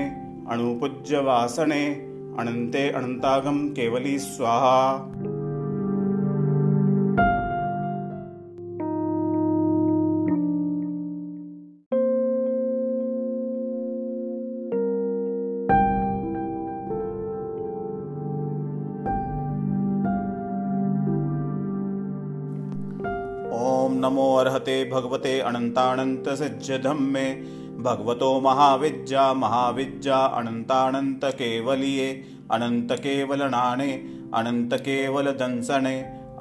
अणुपूज्यवासने 0.52 1.84
अनन्ते 2.40 2.90
अनन्तागं 2.90 3.68
केवली 3.70 4.20
स्वाहा 4.20 4.78
अर्हते 24.68 24.90
भगवते 24.92 25.40
अनन्तानन्तसिद्ध्यधम्मे 25.40 27.28
भगवतो 27.84 28.30
महाविद्या 28.42 29.26
महाविद्या 29.34 30.18
अनन्तानन्तकेवलीये 30.38 32.10
अनन्तकेवलनाणे 32.52 33.92
अनन्तकेवलदंसने 34.40 35.96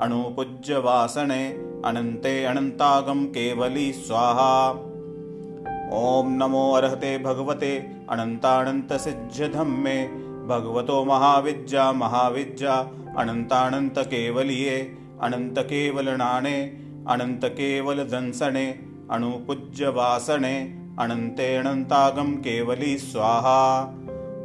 अणुपूज्यवासने 0.04 1.42
अनन्ते 1.86 2.34
अनन्तागं 2.44 3.20
केवली 3.36 3.86
स्वाहा। 3.92 4.54
ॐ 5.96 6.32
नमो 6.38 6.64
अर्हते 6.76 7.12
भगवते 7.18 7.72
अनन्तानन्तसिद्ध्यधम्मे 8.10 9.98
भगवतो 10.50 10.96
महाविद्या 11.04 11.84
महाविद्या 12.02 12.74
अनन्तानन्तकेवलीये 13.22 14.78
अनन्तकेवलनाणे 15.26 16.58
अनन्तकेवलदंसने 17.08 18.66
अणुपूज्यवासने 19.12 20.54
अनन्ते 21.00 21.48
अनन्तागं 21.56 22.30
केवली 22.44 22.92
स्वाहा। 23.00 23.60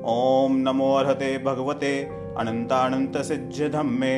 ॐ 0.10 0.58
नमो 0.64 0.90
अर्हते 0.96 1.32
भगवते 1.46 1.94
अनन्तानन्तसिद्ध्यधम्मे 2.40 4.14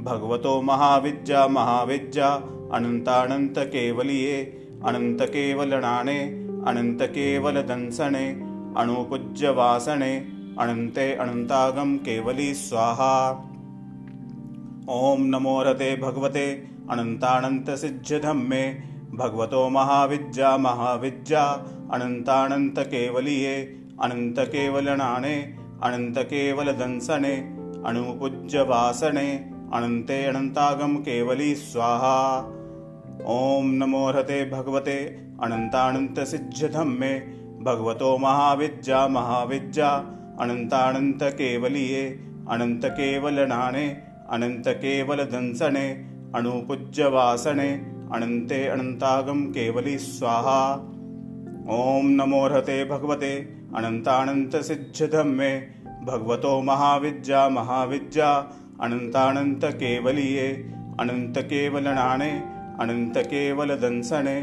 भगवतो 0.00 0.60
महाविद्या 0.62 1.46
महाविद्या 1.48 2.28
अनन्तानन्तकेवलीये 2.76 4.38
अनन्तकेवलनाणे 4.84 6.18
अनन्तकेवलदंसने 6.68 8.26
अणुपूज्यवासने 8.80 10.12
अनन्ते 10.60 11.06
अनन्तागं 11.14 11.96
केवली 12.06 12.52
स्वाहा। 12.56 13.14
ॐ 14.92 15.26
नमो 15.30 15.56
रते 15.62 15.94
भगवते 15.96 16.46
अनन्तानन्तसिद्ध्यधम्मे 16.92 18.62
भगवतो 19.20 19.68
महाविद्या 19.76 20.56
महाविद्या 20.66 21.44
अनन्तानन्तकेवलीये 21.94 23.56
अनन्तकेवलनाणे 24.04 25.36
अनन्तकेवलदंसने 25.86 27.34
अणुपूज्यवासने 27.88 29.28
अनन्ते 29.76 30.18
अनन्तागं 30.24 30.94
केवली 31.06 31.54
स्वाहा। 31.62 32.16
ॐ 33.30 33.70
नमो 33.78 34.04
हते 34.16 34.38
भगवते 34.50 34.98
अनन्तानन्तसिद्ध्यधम्मे 35.44 37.12
भगवतो 37.66 38.16
महाविद्या 38.18 39.06
महाविद्या 39.08 39.90
अनन्तानन्तकेवलीये 40.40 42.04
अनन्तकेवलनाणे 42.54 43.86
अनन्तकेवलदंसने 44.34 45.86
अणुपूज्यवासने 46.36 47.68
अनन्ते 48.14 48.66
अनन्तागं 48.66 49.40
केवली 49.52 49.98
स्वाहा। 49.98 50.60
ॐ 51.74 52.10
नमो 52.16 52.40
हते 52.46 52.84
भगवते 52.84 53.30
अनन्तानन्तसिद्ध्यधम्मे 53.76 55.50
भगवतो 56.04 56.52
महाविद्या 56.62 57.48
महाविद्या 57.48 58.28
अनन्तानन्तकेवलीये 58.80 60.48
अनन्तकेवलनाणे 61.00 62.30
अनन्तकेवलदंसने 62.80 64.38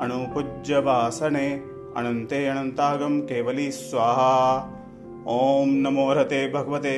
अणुपूज्यवासने 0.00 1.46
अनन्ते 1.96 2.46
अनन्तागं 2.46 3.20
केवली 3.20 3.70
स्वाहा। 3.72 4.32
ॐ 5.28 5.74
नमो 5.84 6.06
हते 6.14 6.46
भगवते 6.52 6.96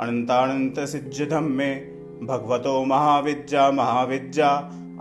अनन्तानन्तसिद्ध्यधम्मे 0.00 1.70
भगवतो 2.28 2.72
महाविद्या 2.84 3.70
महाविद्या 3.70 4.48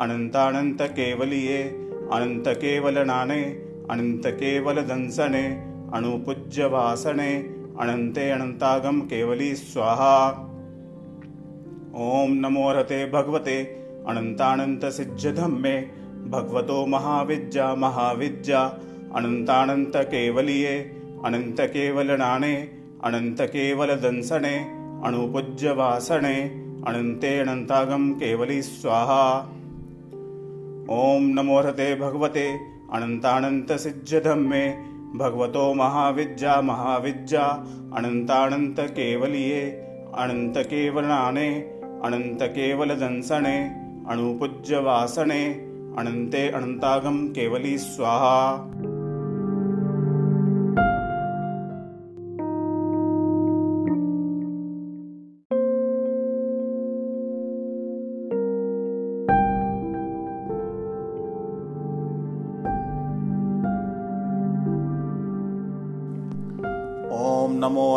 अनन्तानन्तकेवलीये 0.01 1.63
अनन्तकेवलनाणे 2.13 3.41
अनन्तकेवलदंसने 3.91 5.43
अणुपूज्यवासने 5.97 7.31
अनन्ते 7.81 8.29
अनन्तागं 8.31 8.99
केवली 9.09 9.55
स्वाहा। 9.55 10.15
ॐ 12.05 12.37
नमो 12.43 12.67
हते 12.69 12.99
भगवते 13.11 13.57
अनन्तानन्तसिद्ध्यधम्मे 14.09 15.75
भगवतो 16.31 16.85
महाविद्या 16.85 17.67
महाविद्या 17.75 18.61
अनन्तानन्तकेवलीये 19.15 20.77
अनन्तकेवलनाणे 21.25 22.55
अनन्तकेवलदंसने 23.03 24.55
अणुपूज्यवासने 25.07 26.35
अनन्ते 26.87 27.29
अनन्तागं 27.39 28.03
केवली 28.13 28.61
स्वाहा। 28.61 29.23
ॐ 30.91 31.25
नमो 31.33 31.57
हते 31.59 31.87
भगवते 31.95 32.45
अनन्तानन्तसिद्ध्यधम्मे 32.93 34.61
भगवतो 35.15 35.73
महाविद्या 35.73 36.61
महाविद्या 36.61 37.43
अनन्तानन्तकेवलीये 37.97 39.61
अनन्तकेवलनाणे 40.15 41.49
अनन्तकेवलदंसने 42.03 43.57
अणुपूज्यवासने 44.09 45.43
अनन्ते 45.99 46.47
अनन्तागं 46.49 47.25
केवली 47.33 47.77
स्वाहा 47.77 48.37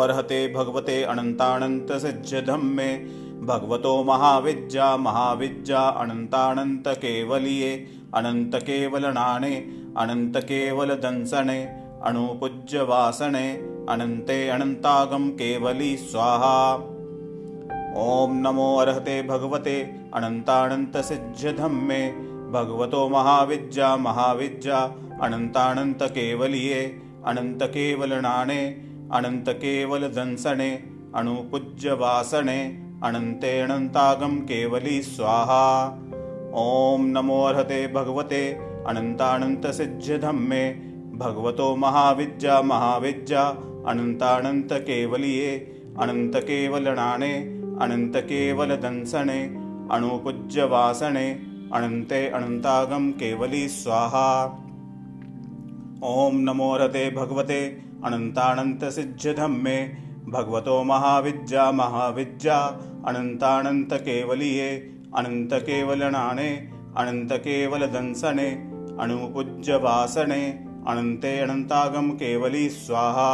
ॐ 0.03 0.05
नमो 0.05 0.11
अर्हते 0.11 0.47
भगवते 0.47 1.03
अनन्तानन्तसिज्जधम्मे। 1.03 2.97
भगवतो 3.43 4.03
महाविद्या 4.03 4.97
महाविद्या 4.97 5.79
अनन्तानन्तकेवलीये 5.79 7.87
अनन्तकेवलनाणे 8.13 9.65
अनन्तकेवलदंसने 9.97 11.67
अणुपूज्यवासने 12.03 13.51
अनन्ते 13.89 14.49
अनन्तागं 14.49 15.29
केवली 15.29 15.97
स्वाहा। 15.97 16.75
ॐ 17.97 18.41
नमो 18.41 18.75
अर्हते 18.75 19.21
भगवते 19.21 19.93
अनन्तानन्तसिज्जधम्मे। 20.13 22.13
भगवतो 22.51 23.09
महाविद्या 23.09 23.95
महाविद्या 23.95 24.95
अनन्तानन्तकेवलीये 25.21 26.99
अनन्तकेवलनाणे 27.25 28.92
अनन्तकेवलदंसने 29.13 30.69
अणुपूज्यवासने 31.15 32.59
अनन्ते 33.03 33.51
अनन्तागं 33.61 34.35
केवली 34.49 35.01
स्वाहा। 35.03 35.65
ॐ 36.57 37.05
नमोऽर्हते 37.07 37.79
भगवते 37.87 38.41
अनन्तानन्तसिज्जधम्मे 38.87 40.63
भगवतो 41.15 41.75
महाविद्या 41.75 42.61
महाविद्या 42.61 43.43
अनन्तानन्तकेवलीये 43.87 45.51
अनन्तकेवलनाणे 46.01 47.33
अनन्तकेवलदंसने 47.81 49.39
अणुपूज्यवासने 49.91 51.27
अनन्ते 51.73 52.21
अनन्तागं 52.29 53.11
केवली 53.21 53.67
स्वाहा। 53.69 54.27
ॐ 56.05 56.43
नमोऽर्हते 56.45 57.09
भगवते 57.11 57.61
अनन्तानन्तसिज्जधम्मे 58.05 59.77
भगवतो 60.33 60.75
महाविद्या 60.83 61.71
महाविद्या 61.79 62.57
अनन्तानन्तकेवलीये 63.07 64.69
अनन्तकेवलनाणे 65.17 66.49
अनन्तकेवलदंसने 66.97 68.49
अणुपूज्यवासने 69.03 70.43
अनन्ते 70.91 71.31
अनन्तागं 71.39 72.09
केवली 72.21 72.69
स्वाहा। 72.69 73.31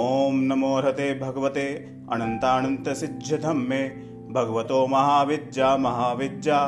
ॐ 0.00 0.40
नमोऽर्हते 0.48 1.08
भगवते 1.20 1.66
अनन्तानन्तसिज्जधम्मे 2.12 3.82
भगवतो 4.36 4.86
महाविद्या 4.86 5.76
महाविद्या 5.84 6.58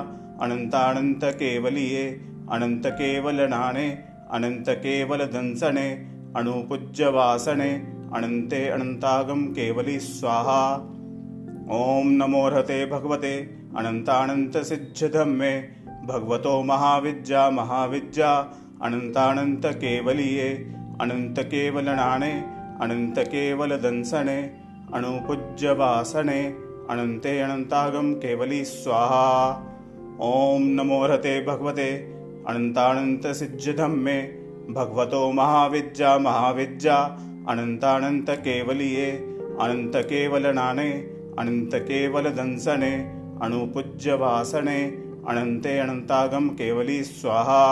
अनन्तानन्तकेवलीये 0.44 2.06
अनन्तकेवलनाणे 2.54 3.88
अनन्तकेवलदंसने 4.36 5.88
अणुपूज्यवासने 6.36 7.70
अनन्ते 8.16 8.68
अनन्तागं 8.68 9.40
केवली 9.54 9.98
स्वाहा। 10.00 10.62
ॐ 11.72 12.10
नमोऽर्हते 12.18 12.78
भगवते 12.86 13.32
अनन्तानन्तसिज्जधम्मे 13.78 15.50
भगवतो 16.06 16.62
महाविद्या 16.62 17.42
महाविद्या 17.50 18.30
अनन्तानन्तकेवलीये 18.82 20.48
अनन्तकेवलनाणे 21.00 22.32
अनन्तकेवलदंसने 22.82 24.40
अणुपूज्यवासने 24.94 26.40
अनन्ते 26.90 27.38
अनन्तागं 27.40 28.12
केवली 28.14 28.64
स्वाहा। 28.64 29.26
ॐ 30.22 30.62
नमोऽर्हते 30.78 31.34
भगवते 31.44 31.90
अनन्तानन्तसिज्जधम्मे 32.48 34.18
भगवतो 34.74 35.20
महाविद्या 35.32 36.16
महाविद्या 36.18 36.96
अनन्तानन्तकेवलीये 37.48 39.06
अनन्तकेवलनाने 39.60 40.90
अनन्तकेवलदंसने 41.38 42.92
अणुपूज्यवासने 43.44 44.80
अनन्ते 45.28 45.78
अनन्तागं 45.78 46.48
केवली 46.58 47.02
स्वाहा। 47.04 47.64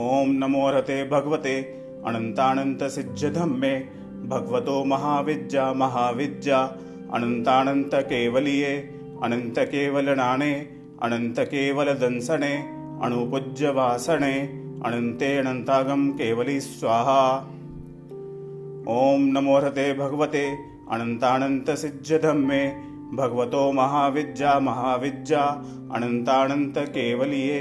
ॐ 0.00 0.32
नमोऽर्हते 0.40 1.02
भगवते 1.08 1.56
अनन्तानन्तसिज्जधम्मे 2.06 3.74
भगवतो 4.32 4.84
महाविद्या 4.84 5.72
महाविद्या 5.72 6.60
अनन्तानन्तकेवलीये 7.14 8.74
अनन्तकेवलनाणे 9.24 10.52
अनन्तकेवलदंसने 11.02 12.54
अणुपूज्यवासने 13.04 14.34
अनन्ते 14.86 15.26
अनन्तागं 15.38 16.02
केवली 16.10 16.60
स्वाहा। 16.60 17.22
ॐ 18.88 19.24
नमोऽर्हते 19.32 19.92
भगवते 19.94 20.44
अनन्तानन्तसिज्जधम्मे 20.92 22.60
भगवतो 23.14 23.60
महाविद्या 23.72 24.58
महाविद्या 24.60 25.42
अनन्तानन्तकेवलीये 25.96 27.60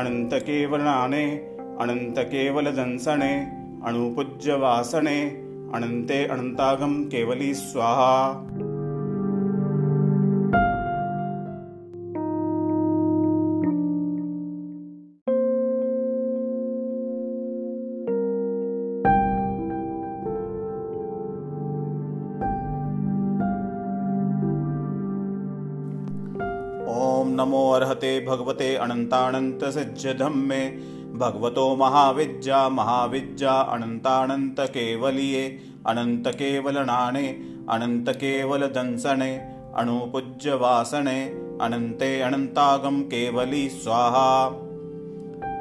अनन्तकेवलनाने 0.00 1.24
अनन्तकेवलदंसने 1.82 3.32
अणुपूज्यवासने 3.88 5.18
अनन्ते 5.74 6.24
अनन्तागं 6.26 7.02
केवली 7.08 7.54
स्वाहा 7.54 8.12
नमो 27.38 27.70
अर्हते 27.70 28.26
भगवते 28.26 28.76
अनन्तानन्तसिज्जधम्मे। 28.76 30.68
भगवतो 31.14 31.76
महाविद्या 31.76 32.68
महाविद्या 32.68 33.52
अनन्तानन्तकेवलीये। 33.52 35.60
अनन्तकेवलनाणे 35.86 37.36
अनन्तकेवलदंसने 37.70 39.40
अणुपूज्यवासने 39.76 41.24
अनन्ते 41.60 42.20
अनन्तागं 42.20 43.02
केवली 43.02 43.68
स्वाहा। 43.68 44.48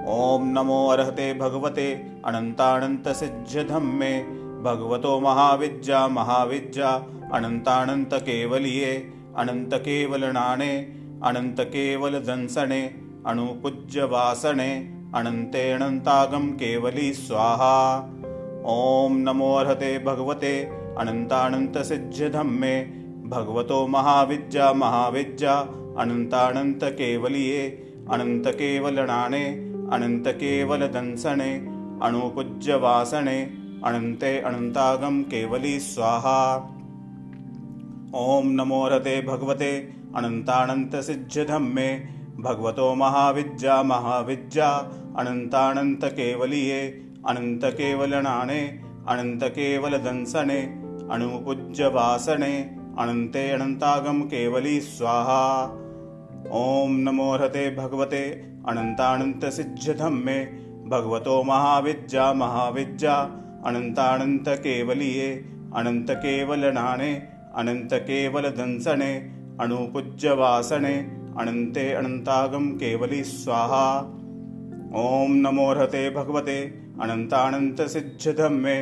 ॐ 0.08 0.44
नमो 0.44 0.88
अर्हते 0.88 1.34
भगवते 1.34 2.02
अनन्तानन्तसिज्जधम्मे। 2.26 4.24
भगवतो 4.64 5.20
महाविद्या 5.20 6.08
महाविद्या 6.08 7.06
अनन्तानन्तकेवलीये। 7.34 9.12
अनन्तकेवलनाणे 9.38 10.97
अनन्तकेवलदंसने 11.24 12.82
अणुपूज्यवासने 13.26 14.70
अनन्ते 15.16 15.72
अनन्तागं 15.72 16.46
केवली 16.54 17.14
स्वाहा। 17.14 17.76
ॐ 18.66 19.18
नमोऽर्हते 19.24 19.98
भगवते 20.00 20.54
अनन्तानन्तसिज्जधम्मे 21.00 22.74
भगवतो 23.26 23.80
महाविद्या 23.88 24.72
महाविद्या 24.74 25.56
अनन्तानन्तकेवलीये 26.02 27.64
अनन्तकेवलनाणे 28.12 29.46
अनन्तकेवलदंसने 29.94 31.52
अणुपूज्यवासने 32.08 33.40
अनन्ते 33.86 34.38
अनन्तागं 34.40 35.22
केवली 35.24 35.80
स्वाहा। 35.80 36.40
ॐ 38.16 38.56
नमोऽर्हते 38.56 39.22
भगवते 39.22 39.72
अनन्तानन्तसिज्जधम्मे 40.18 41.90
भगवतो 42.46 42.88
महाविद्या 42.96 43.76
महाविद्या 43.84 44.70
अनन्तानन्तकेवलीये 45.20 46.82
अनन्तकेवलनाणे 47.30 48.62
अनन्तकेवलदंसने 49.12 50.60
अणुपूज्यवासने 51.14 52.54
अनन्ते 53.02 53.44
अनन्तागं 53.52 54.22
केवली 54.34 54.80
स्वाहा। 54.82 55.44
ॐ 56.58 56.94
नमोऽर्हते 57.06 57.64
भगवते 57.76 58.24
अनन्तानन्तसिज्जधम्मे 58.70 60.38
भगवतो 60.94 61.36
महाविद्या 61.44 62.26
महाविद्या 62.42 63.16
अनन्तानन्तकेवलीये 63.70 65.30
अनन्तकेवलनाणे 65.76 67.12
अनन्तकेवलदंसने 67.62 69.12
अणुपूज्यवासने 69.62 70.96
अनन्ते 71.42 71.86
अनन्तागं 71.94 72.66
केवली 72.78 73.24
स्वाहा। 73.24 73.88
ॐ 74.96 75.32
नमोऽर्हते 75.44 76.10
भगवते 76.10 76.58
अनन्तानन्तसिज्जधम्मे 77.02 78.76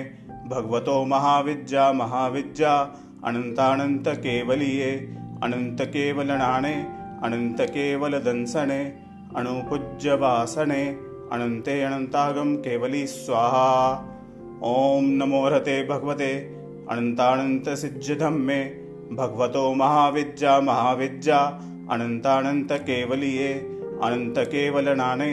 भगवतो 0.51 0.97
महाविद्या 1.05 1.85
महाविद्या 1.91 2.73
अनन्तानन्तकेवलीये 3.25 4.91
अनन्तकेवलनाणे 5.43 6.75
अनन्तकेवलदंसने 7.23 8.81
अणुपूज्यवासने 9.35 10.83
अनन्ते 11.33 11.81
अनन्तागं 11.81 12.55
केवली 12.65 13.05
स्वाहा। 13.07 13.69
ॐ 14.63 15.05
नमो 15.19 15.43
हरते 15.45 15.77
भगवते 15.87 16.31
अनन्तानन्तसिद्ध्यधम्मे 16.91 18.59
भगवतो 19.13 19.73
महाविद्या 19.73 20.59
महाविद्या 20.61 21.37
अनन्तानन्तकेवलीये 21.91 23.51
अनन्तकेवलनाने 24.03 25.31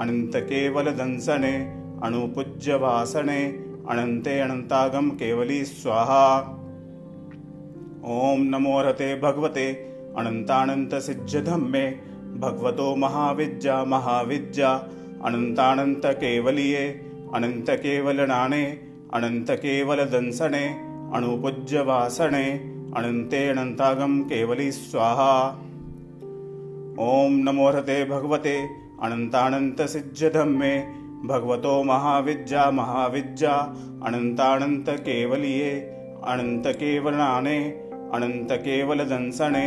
अनन्तकेवलदंसने 0.00 1.52
अणुपूज्यवासने 2.04 3.38
अनन्ते 3.90 4.38
अनन्तागम 4.40 5.08
केवली 5.10 5.64
स्वाहा। 5.64 6.26
ॐ 8.08 8.44
नमो 8.50 8.76
हरते 8.78 9.14
भगवते 9.20 9.66
अनन्तानन्तसिद्ध्यधम्मे 10.18 11.84
भगवतो 12.44 12.94
महाविद्या 12.96 13.82
महाविद्या 13.84 14.74
अनन्तानन्तकेवलीये 15.24 16.86
अनन्तकेवलनाने 17.34 18.64
अनन्तकेवलदंसने 19.14 20.64
अणुपूज्यवासने 21.16 22.73
अनन्ते 22.96 23.38
अनन्तागम 23.48 24.12
केवली 24.22 24.70
स्वाहा। 24.72 25.32
ॐ 27.00 27.38
नमो 27.44 27.66
हरते 27.68 27.96
भगवते 28.04 28.52
अनन्तानन्तसिद्ध्यधम्मे 29.02 30.70
भगवतो 31.26 31.72
महाविद्या 31.82 32.70
महाविद्या 32.70 33.54
अनन्तानन्तकेवलीये 34.06 35.72
अनन्तकेवलनाने 36.32 37.58
अनन्तकेवलदंसने 38.14 39.66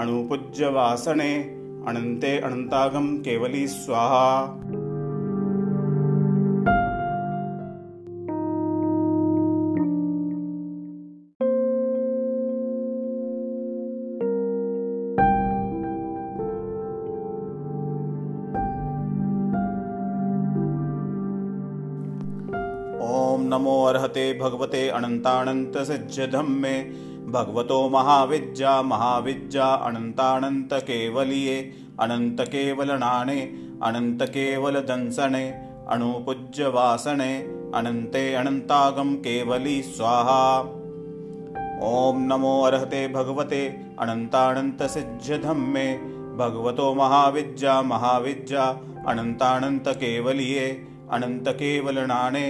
अणुपूज्यवासने 0.00 1.32
अनन्ते 1.88 2.38
अनन्तागम 2.40 3.06
केवली 3.18 3.66
स्वाहा 3.68 4.26
अर्हते 23.94 24.22
भगवते 24.38 24.88
अनन्तानन्तसिद्ध्यधम्मे 24.88 26.72
भगवतो 27.32 27.78
महाविद्या 27.88 28.72
महाविद्या 28.82 29.66
अनन्तानन्तकेवलीये। 29.84 31.58
अनन्तकेवलनाने 32.00 33.40
अनन्तकेवलदंसने 33.82 35.44
अणुपूज्यवासने 35.90 37.32
अनन्ते 37.74 38.24
अनन्तागम 38.34 39.14
केवली 39.14 39.82
स्वाहा। 39.82 40.42
ॐ 41.84 42.20
नमो 42.28 42.54
अर्हते 42.62 43.00
भगवते 43.08 43.62
अनन्तानन्तसिद्ध्यधम्मे 44.00 45.86
भगवतो 46.36 46.86
महाविद्या 46.94 47.74
महाविद्या 47.82 48.64
अनन्तानन्तकेवलीये। 49.08 50.68
अनन्तकेवलनाने 51.10 52.46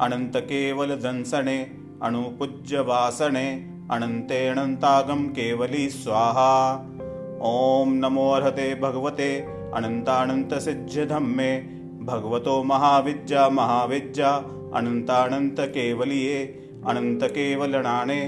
अनन्तकेवलदंसने 0.00 1.58
अणुपूज्यवासने 2.02 3.46
अनन्ते 3.92 4.40
अनन्तागम 4.48 5.22
केवली 5.30 5.88
स्वाहा। 5.90 6.52
ॐ 7.44 7.94
नमो 8.02 8.26
अर्हते 8.30 8.68
भगवते 8.82 9.30
अनन्तानन्तसिद्ध्यधम्मे 9.74 11.50
भगवतो 12.02 12.62
महाविद्या 12.64 13.48
महाविद्या 13.50 14.30
अनन्तानन्तकेवलीये 14.74 16.38
अनन्तकेवलनाने 16.88 18.20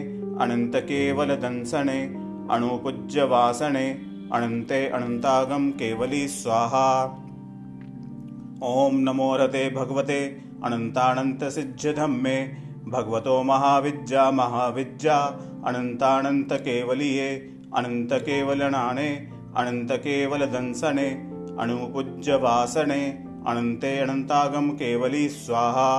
अनन्तकेवलदंसने 0.43 2.01
अणुपूज्यवासने 2.55 3.87
अनन्ते 4.35 4.81
अनन्तागम 4.89 5.71
केवली 5.81 6.27
स्वाहा। 6.31 6.89
ॐ 8.67 9.01
नमो 9.05 9.31
रते 9.37 9.69
भगवते 9.71 10.21
अनन्तानन्तसिद्ध्यधम्मे 10.65 12.37
भगवतो 12.93 13.43
महाविद्या 13.43 14.31
महाविद्या 14.31 15.17
अनन्तानन्तकेवलीये 15.69 17.31
अनन्तकेवलनाने 17.79 19.09
अनन्तकेवलदंसने 19.61 21.09
अणुपूज्यवासने 21.63 23.01
अनन्ते 23.51 23.93
अनन्तागम 23.99 24.71
केवली 24.81 25.29
स्वाहा। 25.29 25.91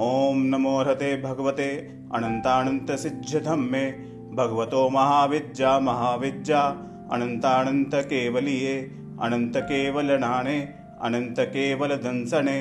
ॐ 0.00 0.42
नमो 0.52 0.76
हरते 0.78 1.10
भगवते 1.22 1.68
अनन्तानन्तसिद्ध्यधम्मे 2.16 3.84
भगवतो 4.38 4.88
महाविद्या 4.90 5.78
महाविद्या 5.80 6.62
अनन्तानन्तकेवलीये 7.12 8.74
अनन्तकेवलनाने 9.26 10.58
अनन्तकेवलदंसने 11.06 12.58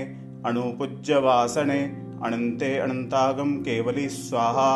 अणुपूज्यवासने 0.49 1.79
अनन्ते 2.25 2.77
अनन्तागम 2.79 3.51
केवली 3.63 4.07
स्वाहा 4.09 4.71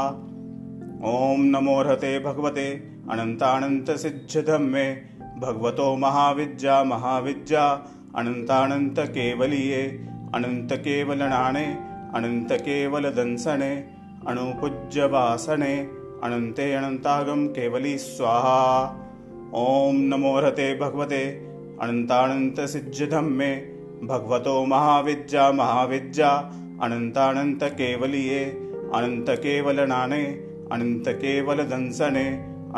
ॐ 1.10 1.44
नमो 1.52 1.76
हरते 1.80 2.12
भगवते 2.26 2.66
अनन्तानन्तसिद्ध्यधम्मे 3.14 4.86
भगवतो 5.44 5.88
महाविद्या 6.04 6.82
महाविद्या 6.92 7.66
अनन्तानन्तकेवलीये 8.22 9.84
अनन्तकेवलनाने 10.36 11.66
अनन्तकेवलदंसने 12.18 13.72
अणुपूज्यवासने 14.30 15.74
अनन्ते 16.28 16.72
अनन्तागम 16.76 17.48
केवली 17.58 17.98
स्वाहा 18.06 18.60
ॐ 19.60 20.02
नमो 20.12 20.36
हरते 20.38 20.74
भगवते 20.80 21.24
अनन्तानन्तसिद्ध्यधम्मे 21.84 23.52
भगवतो 24.04 24.54
महाविद्या 24.66 25.52
महाविद्या 25.52 26.30
अनन्तानन्तकेवलीये 26.84 28.44
अनन्तकेवलनाने 28.96 30.24
अनन्तकेवलदंसने 30.72 32.24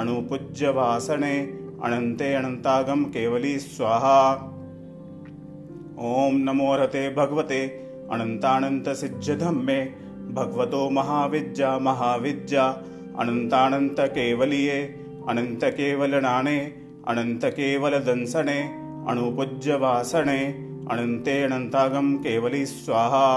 अणुपूज्यवासने 0.02 1.36
अनन्ते 1.86 2.34
अनन्तागम 2.36 3.04
केवली 3.14 3.58
स्वाहा। 3.60 4.18
ॐ 6.12 6.40
नमो 6.46 6.76
रते 6.76 7.04
भगवते 7.16 7.62
अनन्तानन्तसिद्ध्यधम्मे 8.14 9.80
भगवतो 10.34 10.90
महाविद्या 10.90 11.78
महाविद्या 11.80 12.66
अनन्तानन्तकेवलीये 13.20 14.82
अनन्तकेवलनाने 15.30 16.58
अनन्तकेवलदंसने 17.08 18.60
अणुपूज्यवासने 19.12 20.42
अनन्ते 20.92 21.44
अनन्तागम 21.44 22.16
केवली 22.16 22.66
स्वाहा। 22.66 23.28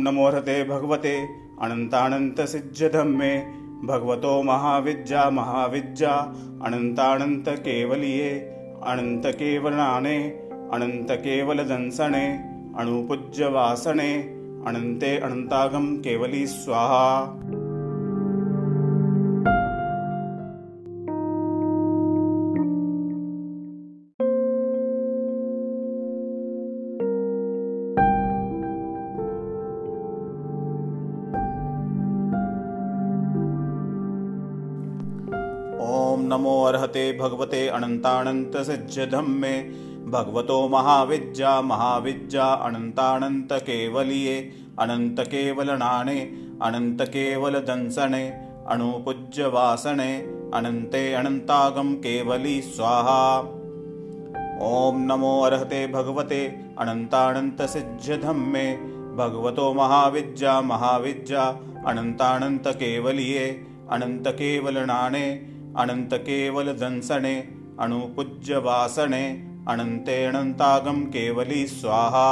नमो 0.00 0.26
हरते 0.26 0.64
भगवते 0.64 1.14
अनन्तानन्तसिद्ध्यधम्मे 1.62 3.30
भगवतो 3.84 4.42
महाविद्या 4.42 5.30
महाविद्या 5.30 6.12
अनन्तानन्तकेवलीये 6.64 8.30
अनन्तकेवलनाने 8.82 10.18
अनन्तकेवलदंसने 10.72 12.26
अणुपूज्यवासने 12.78 14.12
अनन्ते 14.66 15.16
अनन्तागम 15.18 15.96
केवली 15.96 16.46
स्वाहा 16.46 17.04
अर्हते 36.76 37.04
भगवते 37.18 37.66
अनन्तानन्तसिद्ध्यधम्मे 37.76 39.54
भगवतो 40.14 40.58
महाविद्या 40.68 41.52
महाविद्या 41.68 42.46
अनन्तानन्तकेवलीये 42.66 44.36
अनन्तकेवलनाने 44.80 46.18
अनन्तकेवलदंसने 46.62 48.24
अणुपूज्यवासने 48.72 50.10
अनन्ते 50.54 51.02
अनन्तागम 51.14 51.88
केवली 52.04 52.56
स्वाहा। 52.62 53.22
ॐ 54.66 55.00
नमो 55.08 55.32
अर्हते 55.40 55.80
भगवते 55.88 56.40
अनन्तानन्तसिद्ध्यधम्मे 56.80 58.66
भगवतो 59.18 59.66
महाविद्या 59.74 60.60
महाविद्या 60.70 61.44
अनन्तानन्तकेवलीये 61.90 63.46
अनन्तकेवलनाने 63.96 65.26
अनन्तकेवलदंसने 65.78 67.34
अणुपूज्यवासने 67.80 69.24
अनन्ते 69.68 70.16
अनन्तागम 70.24 70.98
केवली 71.14 71.66
स्वाहा। 71.68 72.28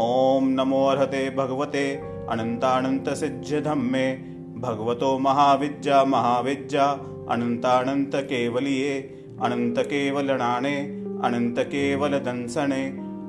ॐ 0.00 0.48
नमोऽर्हते 0.56 1.22
भगवते 1.30 1.84
अनन्तानन्तसिद्ध्यधम्मे 2.30 4.06
भगवतो 4.64 5.10
महाविद्या 5.18 6.04
महाविद्या 6.04 6.86
अनन्तानन्तकेवलीये 7.34 8.94
अनन्तकेवलनाणे 9.42 10.76
अनन्तकेवलदंसने 11.26 12.82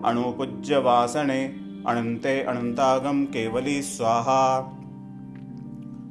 अणुपूज्यवासने 0.09 1.41
अनन्ते 1.89 2.34
अनन्तागं 2.43 3.23
केवली 3.34 3.82
स्वाहा। 3.84 4.41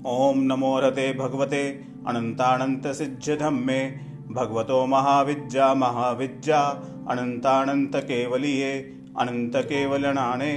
ॐ 0.09 0.41
नमोऽर्हते 0.51 1.07
भगवते 1.19 1.65
अनन्तानन्तसिद्ध्यधम्मे 2.09 3.81
भगवतो 4.37 4.79
महाविद्या 4.93 5.73
महाविद्या 5.83 6.61
अनन्तानन्तकेवलीये 7.13 8.73
अनन्तकेवलनाणे 9.21 10.53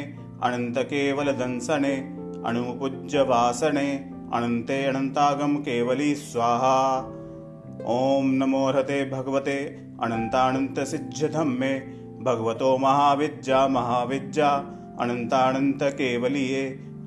अनन्तकेवलदंसने 0.48 1.96
अणुपूज्यवासने 2.50 3.88
अनन्ते 4.38 4.78
अनन्तागं 4.86 5.56
केवली 5.68 6.14
स्वाहा। 6.16 6.78
ॐ 7.90 8.32
नमोऽर्हते 8.40 9.04
भगवते 9.10 9.58
अनन्तानन्तसिद्ध्यधम्मे 10.04 11.74
भगवतो 12.28 12.70
महाविद्या 12.78 13.60
महाविद्या 13.76 14.50
अनन्तानन्तकेवलीये 15.04 16.64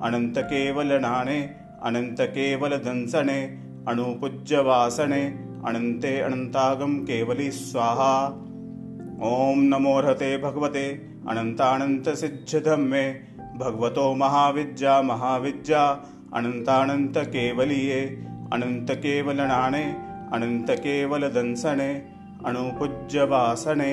अनन्तकेवलनाणे 0.06 1.40
अनन्तकेवलदंसने 1.88 3.40
अणुपूज्यवासने 3.90 5.22
अनन्ते 5.68 6.20
अनन्तागं 6.20 6.92
केवली 7.04 7.50
स्वाहा। 7.50 8.12
ॐ 9.28 9.62
नमोऽर्हते 9.70 10.28
भगवते 10.38 10.84
अनन्तानन्तसिद्ध्यधम्मे 11.28 13.02
भगवतो 13.56 14.14
महाविद्या 14.14 15.00
महाविद्या 15.02 15.82
अनन्तानन्तकेवलीये 16.34 18.00
अनन्तकेवलनाणे 18.52 19.84
अनन्तकेवलदंसने 20.32 21.90
अणुपूज्यवासने 22.46 23.92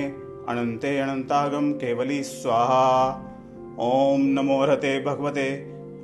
अनन्ते 0.50 0.98
अनन्तागं 1.00 1.72
केवली 1.74 2.24
स्वाहा। 2.24 2.86
ॐ 3.80 4.22
नमोऽर्हते 4.36 5.00
भगवते 5.06 5.50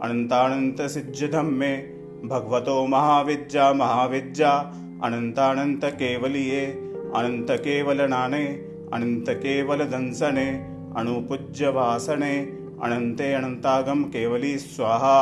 अनन्तानन्तसिद्ध्यधम्मे 0.03 1.73
भगवतो 2.25 2.75
महाविद्या 2.87 3.71
महाविद्या 3.73 4.49
अनन्तानन्तकेवलीये 5.03 6.65
अनन्तकेवलनाने 7.15 8.45
अनन्तकेवलदंसने 8.93 10.45
अणुपूज्यवासने 10.99 12.35
अनन्ते 12.83 13.31
अनन्तागं 13.33 14.03
केवली 14.13 14.57
स्वाहा। 14.57 15.17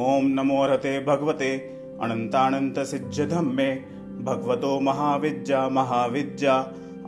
ॐ 0.00 0.26
नमोऽर्हते 0.38 0.98
भगवते 1.04 1.52
अनन्तानन्तसिद्ध्यधम्मे 2.02 3.68
भगवतो 4.28 4.72
महाविद्या 4.80 5.68
महाविद्या 5.68 6.56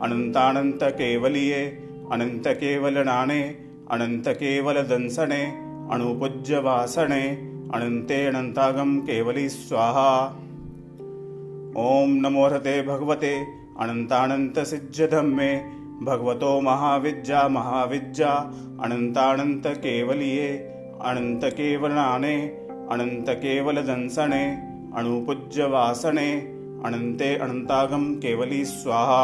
अनन्तानन्तकेवलीये 0.05 1.61
अनन्तकेवलनाने 2.11 3.41
अनन्तकेवलदंसने 3.91 5.43
अणुपूज्यवासने 5.93 7.21
अनन्ते 7.75 8.25
अनन्तागं 8.25 8.91
केवली 8.99 9.49
स्वाहा। 9.49 10.11
ॐ 11.77 12.13
नमोऽर्हते 12.21 12.81
भगवते 12.81 13.31
अनन्तानन्तसिद्ध्यधम्मे 13.79 15.49
भगवतो 16.03 16.51
महाविद्या 16.61 17.47
महाविद्या 17.47 18.29
अनन्तानन्तकेवलीये 18.83 20.47
अनन्तकेवलनाने 21.01 22.35
अनन्तकेवलदंसने 22.91 24.43
अणुपूज्यवासने 24.95 26.29
अनन्ते 26.85 27.35
अनन्तागं 27.35 28.13
केवली 28.15 28.65
स्वाहा 28.65 29.23